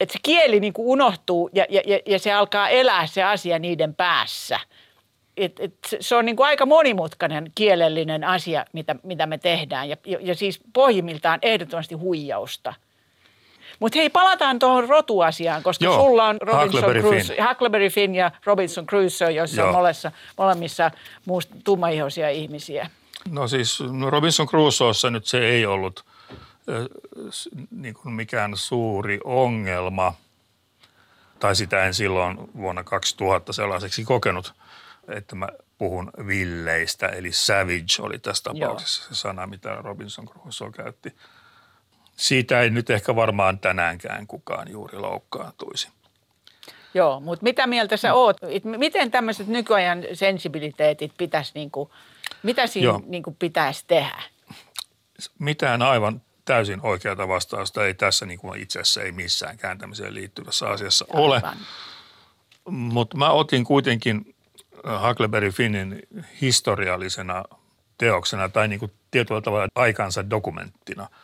että 0.00 0.12
se 0.12 0.18
kieli 0.22 0.60
niin 0.60 0.72
kuin 0.72 0.86
unohtuu 0.86 1.50
ja, 1.52 1.66
ja, 1.68 2.00
ja 2.06 2.18
se 2.18 2.32
alkaa 2.32 2.68
elää 2.68 3.06
se 3.06 3.22
asia 3.22 3.58
niiden 3.58 3.94
päässä. 3.94 4.60
Et, 5.36 5.60
et 5.60 5.74
se 6.00 6.16
on 6.16 6.24
niin 6.24 6.36
kuin 6.36 6.46
aika 6.46 6.66
monimutkainen 6.66 7.52
kielellinen 7.54 8.24
asia, 8.24 8.64
mitä, 8.72 8.96
mitä 9.02 9.26
me 9.26 9.38
tehdään 9.38 9.88
ja, 9.88 9.96
ja 10.20 10.34
siis 10.34 10.60
pohjimmiltaan 10.72 11.38
ehdottomasti 11.42 11.94
huijausta– 11.94 12.74
mutta 13.80 13.98
hei, 13.98 14.10
palataan 14.10 14.58
tuohon 14.58 14.88
rotuasiaan, 14.88 15.62
koska 15.62 15.84
Joo, 15.84 16.04
sulla 16.04 16.24
on 16.24 16.36
Robinson 16.40 16.64
Huckleberry 16.64 17.00
Crusoe, 17.00 17.36
Finn. 17.36 17.48
Huckleberry 17.48 17.88
Finn 17.88 18.14
ja 18.14 18.30
Robinson 18.44 18.86
Crusoe, 18.86 19.30
joissa 19.30 19.60
Joo. 19.60 19.68
on 19.68 19.74
molessa, 19.74 20.12
molemmissa 20.38 20.90
muust, 21.24 21.50
tummaihoisia 21.64 22.30
ihmisiä. 22.30 22.90
No 23.30 23.48
siis 23.48 23.80
no 23.80 24.10
Robinson 24.10 24.46
Crusoessa 24.46 25.10
nyt 25.10 25.26
se 25.26 25.46
ei 25.46 25.66
ollut 25.66 26.04
äh, 26.68 26.86
niin 27.70 27.94
kuin 27.94 28.12
mikään 28.14 28.56
suuri 28.56 29.20
ongelma, 29.24 30.14
tai 31.38 31.56
sitä 31.56 31.84
en 31.84 31.94
silloin 31.94 32.38
vuonna 32.56 32.84
2000 32.84 33.52
sellaiseksi 33.52 34.04
kokenut, 34.04 34.54
että 35.08 35.36
mä 35.36 35.48
puhun 35.78 36.10
villeistä, 36.26 37.08
eli 37.08 37.32
savage 37.32 38.02
oli 38.02 38.18
tässä 38.18 38.42
tapauksessa 38.42 39.02
Joo. 39.02 39.14
se 39.14 39.20
sana, 39.20 39.46
mitä 39.46 39.74
Robinson 39.74 40.28
Crusoe 40.28 40.70
käytti– 40.70 41.14
siitä 42.16 42.60
ei 42.60 42.70
nyt 42.70 42.90
ehkä 42.90 43.16
varmaan 43.16 43.58
tänäänkään 43.58 44.26
kukaan 44.26 44.70
juuri 44.70 44.98
loukkaantuisi. 44.98 45.88
Joo, 46.94 47.20
mutta 47.20 47.42
mitä 47.42 47.66
mieltä 47.66 47.96
sä 47.96 48.14
oot? 48.14 48.36
Miten 48.64 49.10
tämmöiset 49.10 49.46
nykyajan 49.46 50.02
sensibiliteetit 50.12 51.12
pitäisi, 51.18 51.52
niin 51.54 51.70
kuin, 51.70 51.90
mitä 52.42 52.66
siinä 52.66 53.00
niin 53.06 53.22
kuin 53.22 53.36
pitäisi 53.38 53.84
tehdä? 53.86 54.22
Mitään 55.38 55.82
aivan 55.82 56.22
täysin 56.44 56.80
oikeata 56.82 57.28
vastausta 57.28 57.86
ei 57.86 57.94
tässä 57.94 58.26
niin 58.26 58.38
kuin 58.38 58.62
itse 58.62 58.80
asiassa 58.80 59.02
ei 59.02 59.12
missään 59.12 59.56
kääntämiseen 59.58 60.14
liittyvässä 60.14 60.68
asiassa 60.68 61.04
aivan. 61.12 61.24
ole. 61.24 61.42
Mutta 62.68 63.16
mä 63.16 63.30
otin 63.30 63.64
kuitenkin 63.64 64.34
Huckleberry 65.08 65.50
Finnin 65.50 66.02
historiallisena 66.40 67.44
teoksena 67.98 68.48
tai 68.48 68.68
niin 68.68 68.80
kuin 68.80 68.92
tietyllä 69.10 69.40
tavalla 69.40 69.68
aikansa 69.74 70.30
dokumenttina– 70.30 71.08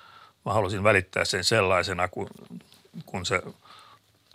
mä 0.51 0.55
halusin 0.55 0.83
välittää 0.83 1.25
sen 1.25 1.45
sellaisena, 1.45 2.09
kun, 2.09 2.29
kun 3.07 3.27
se 3.27 3.43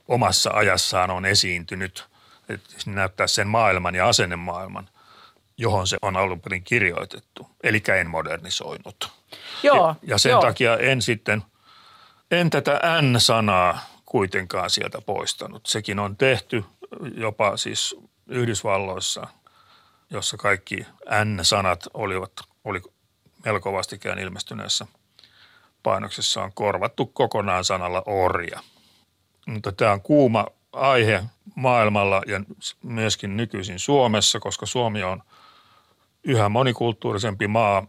omassa 0.07 0.49
ajassaan 0.53 1.11
on 1.11 1.25
esiintynyt, 1.25 2.07
että 2.49 2.69
näyttää 2.85 3.27
sen 3.27 3.47
maailman 3.47 3.95
ja 3.95 4.07
asennemaailman, 4.07 4.89
johon 5.57 5.87
se 5.87 5.97
on 6.01 6.17
alun 6.17 6.41
perin 6.41 6.63
kirjoitettu. 6.63 7.49
Eli 7.63 7.83
en 7.99 8.09
modernisoinut. 8.09 9.11
Joo, 9.63 9.87
ja, 9.87 9.95
ja 10.01 10.17
sen 10.17 10.29
joo. 10.29 10.41
takia 10.41 10.77
en 10.77 11.01
sitten, 11.01 11.43
en 12.31 12.49
tätä 12.49 12.81
N-sanaa 13.01 13.79
kuitenkaan 14.05 14.69
sieltä 14.69 15.01
poistanut. 15.01 15.65
Sekin 15.65 15.99
on 15.99 16.17
tehty 16.17 16.63
jopa 17.15 17.57
siis 17.57 17.95
Yhdysvalloissa, 18.27 19.27
jossa 20.09 20.37
kaikki 20.37 20.85
N-sanat 21.25 21.87
olivat, 21.93 22.31
oli 22.63 22.81
melko 23.45 23.73
vastikään 23.73 24.19
ilmestyneessä– 24.19 24.85
painoksessa 25.85 26.43
on 26.43 26.51
korvattu 26.53 27.05
kokonaan 27.05 27.63
sanalla 27.63 28.03
orja. 28.05 28.59
Mutta 29.47 29.71
tämä 29.71 29.91
on 29.91 30.01
kuuma 30.01 30.45
aihe 30.73 31.23
maailmalla 31.55 32.21
ja 32.27 32.41
myöskin 32.83 33.37
nykyisin 33.37 33.79
Suomessa, 33.79 34.39
koska 34.39 34.65
Suomi 34.65 35.03
on 35.03 35.23
yhä 36.23 36.49
monikulttuurisempi 36.49 37.47
maa. 37.47 37.87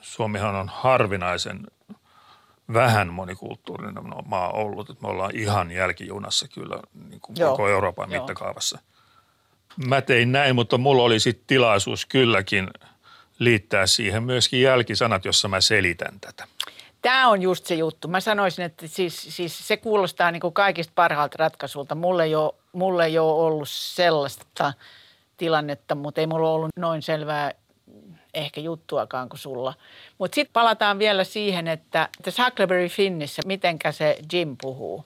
Suomihan 0.00 0.54
on 0.54 0.68
harvinaisen 0.68 1.66
vähän 2.72 3.12
monikulttuurinen 3.12 3.94
maa 4.26 4.50
ollut. 4.50 4.90
Että 4.90 5.02
me 5.02 5.08
ollaan 5.08 5.36
ihan 5.36 5.70
jälkijunassa 5.70 6.48
kyllä 6.48 6.80
niin 7.08 7.20
kuin 7.20 7.36
Joo. 7.38 7.50
koko 7.50 7.68
Euroopan 7.68 8.12
Joo. 8.12 8.22
mittakaavassa. 8.22 8.78
Mä 9.86 10.00
tein 10.00 10.32
näin, 10.32 10.54
mutta 10.54 10.78
mulla 10.78 11.02
oli 11.02 11.20
sitten 11.20 11.46
tilaisuus 11.46 12.06
kylläkin 12.06 12.70
liittää 13.38 13.86
siihen 13.86 14.22
myöskin 14.22 14.62
jälkisanat, 14.62 15.24
jossa 15.24 15.48
mä 15.48 15.60
selitän 15.60 16.20
tätä. 16.20 16.53
Tämä 17.04 17.28
on 17.28 17.42
just 17.42 17.66
se 17.66 17.74
juttu. 17.74 18.08
Mä 18.08 18.20
sanoisin, 18.20 18.64
että 18.64 18.86
siis, 18.86 19.36
siis 19.36 19.68
se 19.68 19.76
kuulostaa 19.76 20.30
niin 20.30 20.40
kuin 20.40 20.54
kaikista 20.54 20.92
parhaalta 20.94 21.36
ratkaisulta. 21.38 21.94
Mulle 21.94 22.24
ei, 22.24 22.34
ole, 22.34 22.54
mulle 22.72 23.04
ei 23.04 23.18
ole 23.18 23.46
ollut 23.46 23.68
sellaista 23.68 24.72
tilannetta, 25.36 25.94
mutta 25.94 26.20
ei 26.20 26.26
mulla 26.26 26.50
ollut 26.50 26.70
noin 26.76 27.02
selvää 27.02 27.52
ehkä 28.34 28.60
juttuakaan 28.60 29.28
kuin 29.28 29.40
sulla. 29.40 29.74
Mutta 30.18 30.34
sitten 30.34 30.52
palataan 30.52 30.98
vielä 30.98 31.24
siihen, 31.24 31.68
että 31.68 32.08
tässä 32.22 32.44
Huckleberry 32.44 32.88
Finnissä, 32.88 33.42
mitenkä 33.46 33.92
se 33.92 34.16
Jim 34.32 34.56
puhuu? 34.62 35.04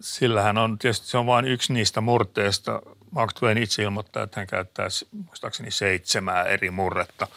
Sillähän 0.00 0.58
on 0.58 0.78
tietysti, 0.78 1.06
se 1.06 1.18
on 1.18 1.26
vain 1.26 1.44
yksi 1.44 1.72
niistä 1.72 2.00
murteista. 2.00 2.82
Mark 3.10 3.32
Twain 3.32 3.58
itse 3.58 3.82
ilmoittaa, 3.82 4.22
että 4.22 4.40
hän 4.40 4.46
käyttää 4.46 4.88
muistaakseni 5.26 5.70
seitsemää 5.70 6.44
eri 6.44 6.70
murretta– 6.70 7.26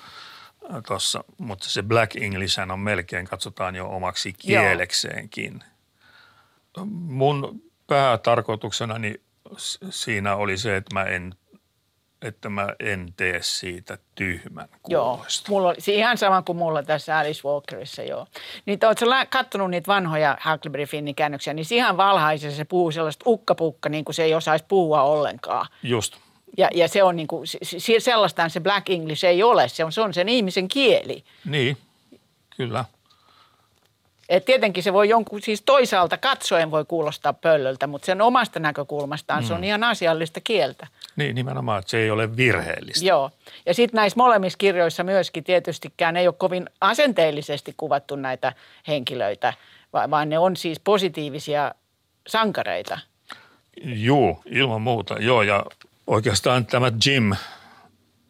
tuossa, 0.88 1.24
mutta 1.38 1.70
se 1.70 1.84
Black 1.84 2.16
English 2.16 2.60
on 2.72 2.80
melkein, 2.80 3.28
katsotaan 3.28 3.76
jo 3.76 3.90
omaksi 3.90 4.34
kielekseenkin. 4.34 5.64
Mun 6.92 7.62
päätarkoituksenani 7.88 9.22
siinä 9.90 10.36
oli 10.36 10.58
se, 10.58 10.76
että 10.76 10.94
mä 10.94 11.04
en 11.04 11.36
että 12.24 12.50
mä 12.50 12.68
en 12.80 13.14
tee 13.18 13.40
siitä 13.42 13.98
tyhmän 14.16 14.68
kuulosta. 14.70 14.92
Joo, 14.92 15.26
mulla 15.50 15.70
oli, 15.70 15.78
ihan 15.88 16.18
sama 16.18 16.42
kuin 16.42 16.58
mulla 16.58 16.84
tässä 16.84 17.18
Alice 17.18 17.48
Walkerissa, 17.48 18.04
joo. 18.04 18.28
Niin 18.66 18.80
ootko 18.86 19.06
katsonut 19.30 19.70
niitä 19.70 19.88
vanhoja 19.88 20.38
Huckleberry 20.52 20.86
Finnin 20.86 21.16
käännöksiä, 21.16 21.54
niin 21.54 21.66
ihan 21.72 21.98
valhaisessa 21.98 22.58
se 22.58 22.66
puhuu 22.66 22.92
sellaista 22.92 23.24
ukkapukka, 23.28 23.90
niin 23.90 24.06
kuin 24.06 24.16
se 24.16 24.24
ei 24.24 24.34
osaisi 24.34 24.66
puhua 24.68 25.02
ollenkaan. 25.02 25.68
Just. 25.84 26.18
Ja, 26.58 26.70
ja 26.74 26.88
se 26.88 27.04
on 27.04 27.16
niin 27.16 27.28
kuin, 27.28 27.48
sellaistaan 28.00 28.50
se 28.50 28.60
Black 28.60 28.90
English 28.90 29.26
ei 29.26 29.44
ole, 29.44 29.68
se 29.68 29.86
on, 29.86 29.92
se 29.92 30.02
on 30.02 30.14
sen 30.14 30.30
ihmisen 30.30 30.68
kieli. 30.68 31.24
Niin, 31.46 31.78
kyllä. 32.58 32.86
Et 34.30 34.46
tietenkin 34.46 34.84
se 34.84 34.94
voi 34.94 35.10
jonkun, 35.10 35.42
siis 35.42 35.62
toisaalta 35.62 36.18
katsoen 36.18 36.72
voi 36.72 36.86
kuulostaa 36.86 37.34
pöllöltä, 37.34 37.88
mutta 37.88 38.06
sen 38.06 38.22
omasta 38.22 38.60
näkökulmastaan 38.60 39.44
mm. 39.44 39.48
se 39.48 39.54
on 39.54 39.60
mm. 39.60 39.64
ihan 39.64 39.84
asiallista 39.84 40.42
kieltä. 40.44 40.88
Niin, 41.16 41.36
nimenomaan, 41.36 41.80
että 41.80 41.92
se 41.92 41.98
ei 41.98 42.12
ole 42.12 42.38
virheellistä. 42.38 43.06
Joo. 43.06 43.32
Ja 43.66 43.74
sitten 43.74 43.98
näissä 43.98 44.18
molemmissa 44.18 44.58
kirjoissa 44.58 45.04
myöskin 45.04 45.44
tietystikään 45.44 46.18
ei 46.18 46.28
ole 46.28 46.36
kovin 46.38 46.70
asenteellisesti 46.82 47.74
kuvattu 47.78 48.16
näitä 48.16 48.54
henkilöitä, 48.88 49.54
vaan 49.94 50.30
ne 50.30 50.40
on 50.40 50.56
siis 50.56 50.80
positiivisia 50.80 51.76
sankareita. 52.28 53.00
Joo, 53.84 54.42
ilman 54.46 54.82
muuta. 54.82 55.16
Joo, 55.20 55.42
ja 55.42 55.66
oikeastaan 56.08 56.66
tämä 56.66 56.92
Jim 57.06 57.32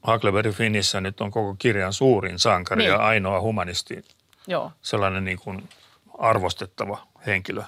Huckleberry 0.07 0.51
Finnissä 0.51 1.01
nyt 1.01 1.21
on 1.21 1.31
koko 1.31 1.55
kirjan 1.59 1.93
suurin 1.93 2.39
sankari 2.39 2.83
niin. 2.83 2.91
ja 2.91 2.97
ainoa 2.97 3.41
humanisti. 3.41 4.05
Joo. 4.47 4.71
Sellainen 4.81 5.25
niin 5.25 5.39
kuin 5.39 5.69
arvostettava 6.17 7.07
henkilö. 7.25 7.63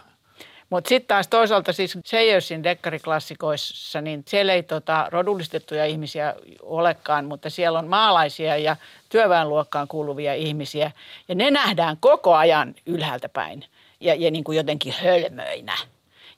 Mutta 0.70 0.90
sitten 0.90 1.08
taas 1.08 1.28
toisaalta 1.28 1.74
siis 1.74 1.98
Sayersin 2.06 2.64
dekkariklassikoissa, 2.64 4.02
niin 4.02 4.24
siellä 4.28 4.54
ei 4.54 4.64
tota, 4.64 5.08
rodullistettuja 5.12 5.86
ihmisiä 5.86 6.36
olekaan, 6.62 7.26
mutta 7.26 7.50
siellä 7.50 7.80
on 7.80 7.88
maalaisia 7.88 8.58
ja 8.58 8.76
työväenluokkaan 9.10 9.88
kuuluvia 9.88 10.34
ihmisiä. 10.34 10.92
Ja 11.28 11.36
ne 11.36 11.52
nähdään 11.52 11.98
koko 12.00 12.36
ajan 12.36 12.76
ylhäältä 12.86 13.30
päin 13.30 13.66
ja, 14.00 14.16
ja 14.16 14.32
niin 14.32 14.44
kuin 14.44 14.58
jotenkin 14.58 14.94
hölmöinä. 14.94 15.78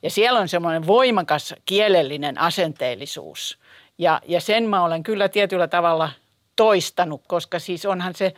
Ja 0.08 0.12
siellä 0.12 0.40
on 0.40 0.48
semmoinen 0.48 0.88
voimakas 0.88 1.56
kielellinen 1.66 2.38
asenteellisuus. 2.38 3.60
Ja, 3.98 4.22
ja 4.28 4.42
sen 4.42 4.64
mä 4.64 4.84
olen 4.84 5.04
kyllä 5.04 5.30
tietyllä 5.30 5.68
tavalla 5.68 6.10
toistanut, 6.56 7.22
koska 7.28 7.60
siis 7.60 7.86
onhan 7.86 8.16
se 8.16 8.34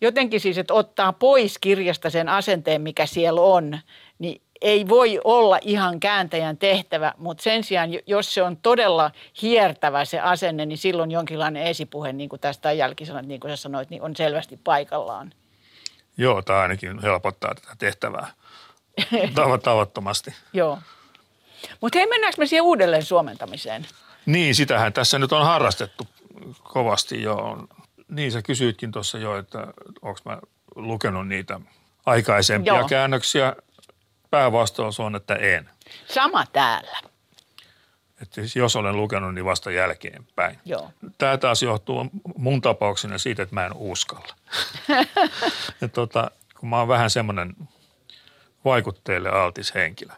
jotenkin 0.00 0.40
siis, 0.40 0.58
että 0.58 0.74
ottaa 0.74 1.12
pois 1.12 1.58
kirjasta 1.58 2.10
sen 2.10 2.28
asenteen, 2.28 2.80
mikä 2.80 3.06
siellä 3.06 3.40
on, 3.40 3.78
niin 4.18 4.42
ei 4.60 4.88
voi 4.88 5.20
olla 5.24 5.58
ihan 5.60 6.00
kääntäjän 6.00 6.56
tehtävä, 6.56 7.14
mutta 7.18 7.42
sen 7.42 7.64
sijaan, 7.64 7.90
jos 8.06 8.34
se 8.34 8.42
on 8.42 8.56
todella 8.56 9.10
hiertävä 9.42 10.04
se 10.04 10.20
asenne, 10.20 10.66
niin 10.66 10.78
silloin 10.78 11.10
jonkinlainen 11.10 11.62
esipuhe, 11.62 12.12
niin 12.12 12.28
kuin 12.28 12.40
tästä 12.40 12.72
jälkisanat, 12.72 13.26
niin 13.26 13.40
kuin 13.40 13.50
sä 13.50 13.56
sanoit, 13.56 13.90
niin 13.90 14.02
on 14.02 14.16
selvästi 14.16 14.60
paikallaan. 14.64 15.32
Joo, 16.16 16.42
tämä 16.42 16.60
ainakin 16.60 17.02
helpottaa 17.02 17.54
tätä 17.54 17.76
tehtävää 17.78 18.32
tavattomasti. 19.62 20.34
Joo. 20.52 20.78
Mutta 21.80 21.98
hei, 21.98 22.06
mennäänkö 22.06 22.38
me 22.38 22.46
siihen 22.46 22.64
uudelleen 22.64 23.04
suomentamiseen? 23.04 23.86
Niin, 24.26 24.54
sitähän 24.54 24.92
tässä 24.92 25.18
nyt 25.18 25.32
on 25.32 25.44
harrastettu 25.44 26.06
kovasti 26.62 27.22
jo. 27.22 27.66
Niin, 28.08 28.32
sä 28.32 28.42
kysyitkin 28.42 28.92
tuossa 28.92 29.18
jo, 29.18 29.38
että 29.38 29.58
onko 30.02 30.20
mä 30.24 30.38
lukenut 30.76 31.28
niitä 31.28 31.60
aikaisempia 32.06 32.74
Joo. 32.74 32.88
käännöksiä 32.88 33.56
päävastaus 34.30 35.00
on, 35.00 35.16
että 35.16 35.34
en. 35.34 35.70
Sama 36.08 36.46
täällä. 36.52 36.98
Että 38.22 38.34
siis 38.34 38.56
jos 38.56 38.76
olen 38.76 38.96
lukenut, 38.96 39.34
niin 39.34 39.44
vasta 39.44 39.70
jälkeenpäin. 39.70 40.58
Joo. 40.64 40.90
Tämä 41.18 41.38
taas 41.38 41.62
johtuu 41.62 42.10
mun 42.36 42.60
tapauksena 42.60 43.18
siitä, 43.18 43.42
että 43.42 43.54
mä 43.54 43.66
en 43.66 43.72
uskalla. 43.74 44.34
ja 45.80 45.88
tota, 45.88 46.30
kun 46.60 46.68
mä 46.68 46.78
oon 46.78 46.88
vähän 46.88 47.10
semmoinen 47.10 47.54
vaikutteille 48.64 49.30
altis 49.30 49.74
henkilö. 49.74 50.12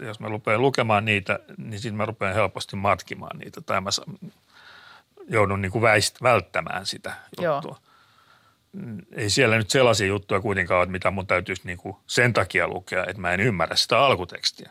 Että 0.00 0.10
jos 0.10 0.20
mä 0.20 0.28
rupean 0.28 0.60
lukemaan 0.60 1.04
niitä, 1.04 1.38
niin 1.56 1.80
sitten 1.80 1.96
mä 1.96 2.06
rupean 2.06 2.34
helposti 2.34 2.76
matkimaan 2.76 3.38
niitä. 3.38 3.60
Tai 3.60 3.80
mä 3.80 3.90
joudun 5.28 5.62
niin 5.62 5.72
kuin 5.72 5.82
väist, 5.82 6.22
välttämään 6.22 6.86
sitä 6.86 7.12
juttua. 7.36 7.60
Joo 7.64 7.76
ei 9.12 9.30
siellä 9.30 9.58
nyt 9.58 9.70
sellaisia 9.70 10.06
juttuja 10.06 10.40
kuitenkaan 10.40 10.80
ole, 10.80 10.86
mitä 10.86 11.10
mun 11.10 11.26
täytyisi 11.26 11.62
niin 11.64 11.78
kuin 11.78 11.96
sen 12.06 12.32
takia 12.32 12.68
lukea, 12.68 13.04
että 13.06 13.20
mä 13.20 13.32
en 13.32 13.40
ymmärrä 13.40 13.76
sitä 13.76 13.98
alkutekstiä. 13.98 14.70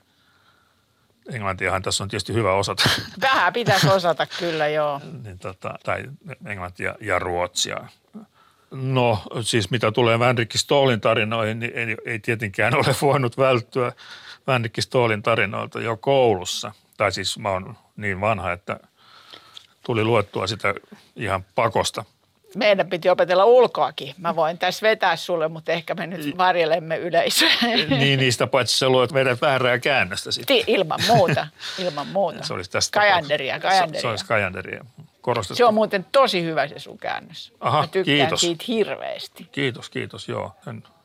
Englantiahan 1.33 1.81
tässä 1.81 2.03
on 2.03 2.09
tietysti 2.09 2.33
hyvä 2.33 2.53
osata. 2.53 2.89
Vähän 3.21 3.53
pitäisi 3.53 3.89
osata 3.89 4.27
kyllä, 4.39 4.67
joo. 4.67 5.01
niin, 5.23 5.39
tota, 5.39 5.79
tai 5.83 6.03
englantia 6.45 6.95
ja 7.01 7.19
ruotsia. 7.19 7.77
No 8.71 9.23
siis 9.41 9.71
mitä 9.71 9.91
tulee 9.91 10.19
Vänrikki 10.19 10.57
Stoolin 10.57 11.01
tarinoihin, 11.01 11.59
niin 11.59 11.71
ei, 11.75 11.97
ei 12.05 12.19
tietenkään 12.19 12.75
ole 12.75 12.95
voinut 13.01 13.37
välttyä 13.37 13.91
Vänrikki 14.49 14.81
Stoolin 14.81 15.23
tarinoilta 15.23 15.81
jo 15.81 15.97
koulussa. 15.97 16.71
Tai 16.97 17.11
siis 17.11 17.39
mä 17.39 17.49
oon 17.49 17.77
niin 17.97 18.21
vanha, 18.21 18.51
että 18.51 18.79
tuli 19.85 20.03
luettua 20.03 20.47
sitä 20.47 20.73
ihan 21.15 21.45
pakosta– 21.55 22.05
meidän 22.55 22.89
piti 22.89 23.09
opetella 23.09 23.45
ulkoakin. 23.45 24.15
Mä 24.17 24.35
voin 24.35 24.57
tässä 24.57 24.87
vetää 24.87 25.15
sulle, 25.15 25.47
mutta 25.47 25.71
ehkä 25.71 25.95
me 25.95 26.07
nyt 26.07 26.37
varjelemme 26.37 26.97
yleisöä. 26.97 27.49
Niin, 27.89 28.19
niistä 28.19 28.47
paitsi 28.47 28.77
sä 28.77 28.89
luot 28.89 29.13
vedät 29.13 29.41
väärää 29.41 29.79
käännöstä 29.79 30.31
sitten. 30.31 30.57
ilman 30.67 30.99
muuta, 31.07 31.47
ilman 31.77 32.07
muuta. 32.07 32.43
Se 32.43 32.53
olisi 32.53 32.71
tästä 32.71 32.99
kajanderia, 32.99 33.59
kajanderia. 33.59 33.99
Se, 33.99 34.01
se 34.01 34.07
olisi 34.07 34.25
kajanderia. 34.25 34.85
Korostettu. 35.29 35.55
Se 35.57 35.65
on 35.65 35.73
muuten 35.73 36.05
tosi 36.11 36.43
hyvä 36.43 36.67
se 36.67 36.79
sun 36.79 36.97
käännös. 36.97 37.53
Aha, 37.59 37.81
Mä 37.81 37.87
tykkään 37.87 38.17
kiitos. 38.17 38.41
siitä 38.41 38.65
hirveästi. 38.67 39.47
Kiitos, 39.51 39.89
kiitos, 39.89 40.29
joo. 40.29 40.55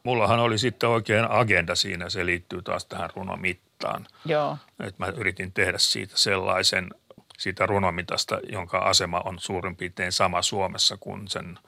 Mullahan 0.03 0.41
oli 0.41 0.59
sitten 0.59 0.89
oikein 0.89 1.31
agenda 1.31 1.75
siinä, 1.75 2.11
se 2.11 2.27
liittyy 2.27 2.63
taas 2.63 2.85
tähän 2.85 3.11
runomittaan. 3.17 4.07
Joo. 4.25 4.57
Et 4.81 4.99
mä 4.99 5.07
yritin 5.07 5.53
tehdä 5.53 5.79
siitä 5.79 6.17
sellaisen– 6.17 6.89
siitä 7.39 7.67
runomitasta, 7.67 8.41
jonka 8.53 8.79
asema 8.79 9.23
on 9.25 9.39
suurin 9.39 9.77
piirtein 9.77 10.13
sama 10.13 10.43
Suomessa 10.43 10.97
kuin 10.97 11.29
sen 11.29 11.59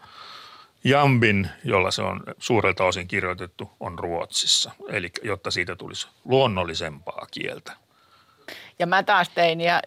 Jambin, 0.85 1.51
jolla 1.65 1.91
se 1.91 2.03
on 2.03 2.23
suurelta 2.39 2.85
osin 2.85 3.09
kirjoitettu, 3.09 3.71
on 3.81 3.99
Ruotsissa. 3.99 4.71
Eli 4.89 5.11
jotta 5.23 5.51
siitä 5.51 5.77
tulisi 5.77 6.09
luonnollisempaa 6.25 7.27
kieltä. 7.31 7.77
Ja 8.79 8.87
mä 8.87 9.03
taas 9.03 9.29
tein, 9.29 9.61
ja 9.61 9.83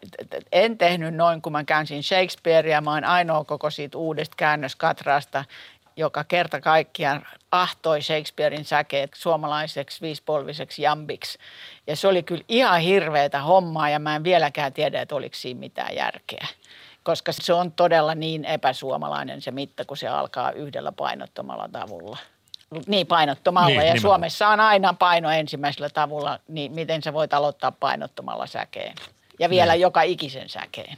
en 0.52 0.78
tehnyt 0.78 1.14
noin, 1.14 1.42
kun 1.42 1.52
mä 1.52 1.64
käänsin 1.64 2.04
Shakespearea. 2.04 2.82
Mä 2.82 2.94
oon 2.94 3.04
ainoa 3.04 3.44
koko 3.44 3.70
siitä 3.70 3.98
uudesta 3.98 4.36
käännöskatraasta, 4.38 5.46
joka 5.96 6.24
kerta 6.24 6.62
kaikkiaan 6.62 7.26
ahtoi 7.52 8.02
Shakespearein 8.02 8.66
säkeet 8.66 9.12
suomalaiseksi 9.16 10.02
viispolviseksi 10.02 10.82
jambiksi. 10.82 11.40
Ja 11.88 11.96
se 11.96 12.08
oli 12.08 12.24
kyllä 12.24 12.44
ihan 12.48 12.82
hirveätä 12.82 13.42
hommaa 13.42 13.90
ja 13.90 14.00
mä 14.00 14.16
en 14.16 14.24
vieläkään 14.24 14.74
tiedä, 14.74 15.02
että 15.02 15.16
oliko 15.16 15.36
siinä 15.36 15.60
mitään 15.60 15.96
järkeä. 15.96 16.48
Koska 17.04 17.32
se 17.32 17.54
on 17.54 17.72
todella 17.72 18.16
niin 18.16 18.46
epäsuomalainen 18.46 19.42
se 19.42 19.52
mitta, 19.52 19.86
kun 19.86 19.98
se 19.98 20.08
alkaa 20.08 20.52
yhdellä 20.52 20.92
painottomalla 20.92 21.70
tavulla. 21.72 22.18
Niin, 22.88 23.08
painottomalla. 23.08 23.68
Niin, 23.68 23.78
ja 23.78 23.82
nimenomaan. 23.82 24.02
Suomessa 24.02 24.48
on 24.48 24.60
aina 24.60 24.94
paino 24.94 25.32
ensimmäisellä 25.32 25.90
tavulla, 25.90 26.40
niin 26.48 26.72
miten 26.72 27.04
sä 27.04 27.14
voit 27.14 27.34
aloittaa 27.34 27.72
painottomalla 27.72 28.48
säkeen. 28.48 28.96
Ja 29.40 29.50
vielä 29.50 29.74
niin. 29.74 29.82
joka 29.82 30.02
ikisen 30.02 30.50
säkeen. 30.50 30.98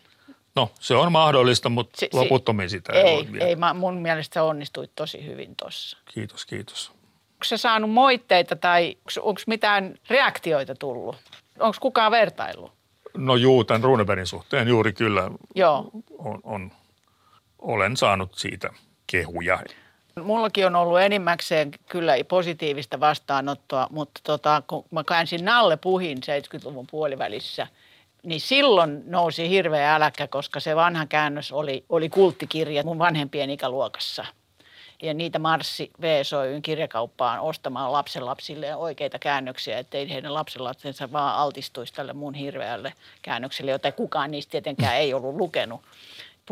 No 0.55 0.71
se 0.79 0.95
on 0.95 1.11
mahdollista, 1.11 1.69
mutta 1.69 1.99
si, 1.99 2.09
loputtomiin 2.13 2.69
sitä 2.69 2.93
ei, 2.93 3.01
ei 3.01 3.15
voi 3.15 3.31
vielä. 3.31 3.45
Ei, 3.45 3.55
mä, 3.55 3.73
mun 3.73 3.95
mielestä 3.95 4.33
sä 4.33 4.43
onnistuit 4.43 4.91
tosi 4.95 5.25
hyvin 5.25 5.55
tuossa. 5.55 5.97
Kiitos, 6.13 6.45
kiitos. 6.45 6.89
Onko 6.89 7.43
sä 7.43 7.57
saanut 7.57 7.89
moitteita 7.89 8.55
tai 8.55 8.97
onko 9.19 9.41
mitään 9.47 9.95
reaktioita 10.09 10.75
tullut? 10.75 11.15
Onko 11.59 11.77
kukaan 11.81 12.11
vertaillut? 12.11 12.71
No 13.17 13.35
juu, 13.35 13.63
tämän 13.63 13.83
Runebergin 13.83 14.27
suhteen 14.27 14.67
juuri 14.67 14.93
kyllä 14.93 15.31
Joo. 15.55 15.89
On, 16.17 16.39
on, 16.43 16.71
olen 17.59 17.97
saanut 17.97 18.33
siitä 18.35 18.69
kehuja. 19.07 19.59
Mullakin 20.23 20.65
on 20.65 20.75
ollut 20.75 20.99
enimmäkseen 20.99 21.71
kyllä 21.89 22.13
positiivista 22.27 22.99
vastaanottoa, 22.99 23.87
mutta 23.89 24.21
tota, 24.23 24.63
kun 24.67 24.85
mä 24.91 25.03
käänsin 25.03 25.45
Nalle 25.45 25.77
Puhin 25.77 26.17
70-luvun 26.17 26.87
puolivälissä– 26.87 27.67
niin 28.23 28.41
silloin 28.41 29.03
nousi 29.05 29.49
hirveä 29.49 29.95
äläkkä, 29.95 30.27
koska 30.27 30.59
se 30.59 30.75
vanha 30.75 31.05
käännös 31.05 31.51
oli, 31.51 31.85
oli 31.89 32.09
kulttikirja 32.09 32.83
mun 32.83 32.99
vanhempien 32.99 33.49
ikäluokassa. 33.49 34.25
Ja 35.01 35.13
niitä 35.13 35.39
marssi 35.39 35.91
VSOYn 36.01 36.61
kirjakauppaan 36.61 37.39
ostamaan 37.39 37.91
lapsenlapsille 37.91 38.75
oikeita 38.75 39.19
käännöksiä, 39.19 39.79
ettei 39.79 40.09
heidän 40.09 40.33
lapsenlapsensa 40.33 41.11
vaan 41.11 41.35
altistuisi 41.35 41.93
tälle 41.93 42.13
mun 42.13 42.33
hirveälle 42.33 42.93
käännökselle, 43.21 43.71
jota 43.71 43.91
kukaan 43.91 44.31
niistä 44.31 44.51
tietenkään 44.51 44.95
ei 44.95 45.13
ollut 45.13 45.35
lukenut. 45.35 45.81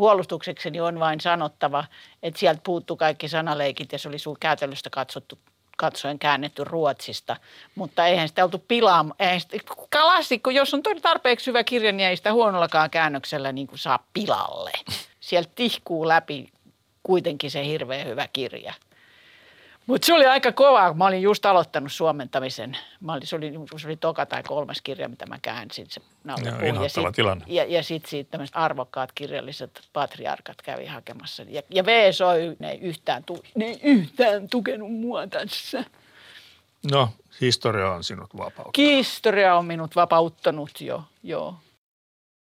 Puolustuksekseni 0.00 0.80
on 0.80 1.00
vain 1.00 1.20
sanottava, 1.20 1.84
että 2.22 2.40
sieltä 2.40 2.60
puuttu 2.64 2.96
kaikki 2.96 3.28
sanaleikit 3.28 3.92
ja 3.92 3.98
se 3.98 4.08
oli 4.08 4.18
sun 4.18 4.36
käytännöstä 4.40 4.90
katsottu 4.90 5.38
katsoen 5.76 6.18
käännetty 6.18 6.64
Ruotsista, 6.64 7.36
mutta 7.74 8.06
eihän 8.06 8.28
sitä 8.28 8.44
oltu 8.44 8.64
pilaamaan. 8.68 9.16
Klassikko, 9.92 10.50
jos 10.50 10.74
on 10.74 10.82
tarpeeksi 11.02 11.46
hyvä 11.46 11.64
kirja, 11.64 11.92
niin 11.92 12.08
ei 12.08 12.16
sitä 12.16 12.32
huonollakaan 12.32 12.90
käännöksellä 12.90 13.52
niin 13.52 13.66
kuin 13.66 13.78
saa 13.78 14.06
pilalle. 14.12 14.70
Sieltä 15.20 15.50
tihkuu 15.54 16.08
läpi 16.08 16.48
kuitenkin 17.02 17.50
se 17.50 17.64
hirveän 17.64 18.06
hyvä 18.06 18.28
kirja. 18.32 18.74
Mutta 19.90 20.06
se 20.06 20.14
oli 20.14 20.26
aika 20.26 20.52
kova. 20.52 20.94
Mä 20.94 21.06
olin 21.06 21.22
just 21.22 21.46
aloittanut 21.46 21.92
suomentamisen. 21.92 22.76
Mä 23.00 23.12
olin, 23.12 23.26
se, 23.26 23.36
oli, 23.36 23.52
se 23.80 23.86
oli 23.86 23.96
toka 23.96 24.26
tai 24.26 24.42
kolmas 24.42 24.80
kirja, 24.80 25.08
mitä 25.08 25.26
mä 25.26 25.38
käänsin. 25.42 25.86
Se 25.88 26.00
ja, 26.26 26.88
sit, 26.88 27.04
tilanne. 27.14 27.44
Ja, 27.48 27.64
ja 27.64 27.82
sitten 27.82 28.10
siitä 28.10 28.30
tämmöiset 28.30 28.56
arvokkaat 28.56 29.12
kirjalliset 29.12 29.80
patriarkat 29.92 30.62
kävi 30.62 30.86
hakemassa. 30.86 31.42
Ja, 31.48 31.62
ja 31.70 31.84
VSOY, 31.86 32.56
ne 32.58 32.70
ei, 32.70 32.78
yhtään, 32.78 33.24
tu, 33.24 33.42
ne 33.54 33.64
ei 33.64 33.80
yhtään 33.82 34.48
tukenut 34.48 34.92
mua 34.92 35.26
tässä. 35.26 35.84
No, 36.90 37.08
historia 37.40 37.92
on 37.92 38.04
sinut 38.04 38.36
vapauttanut. 38.36 38.78
Historia 38.78 39.56
on 39.56 39.64
minut 39.64 39.96
vapauttanut 39.96 40.80
jo, 40.80 41.02
joo. 41.22 41.54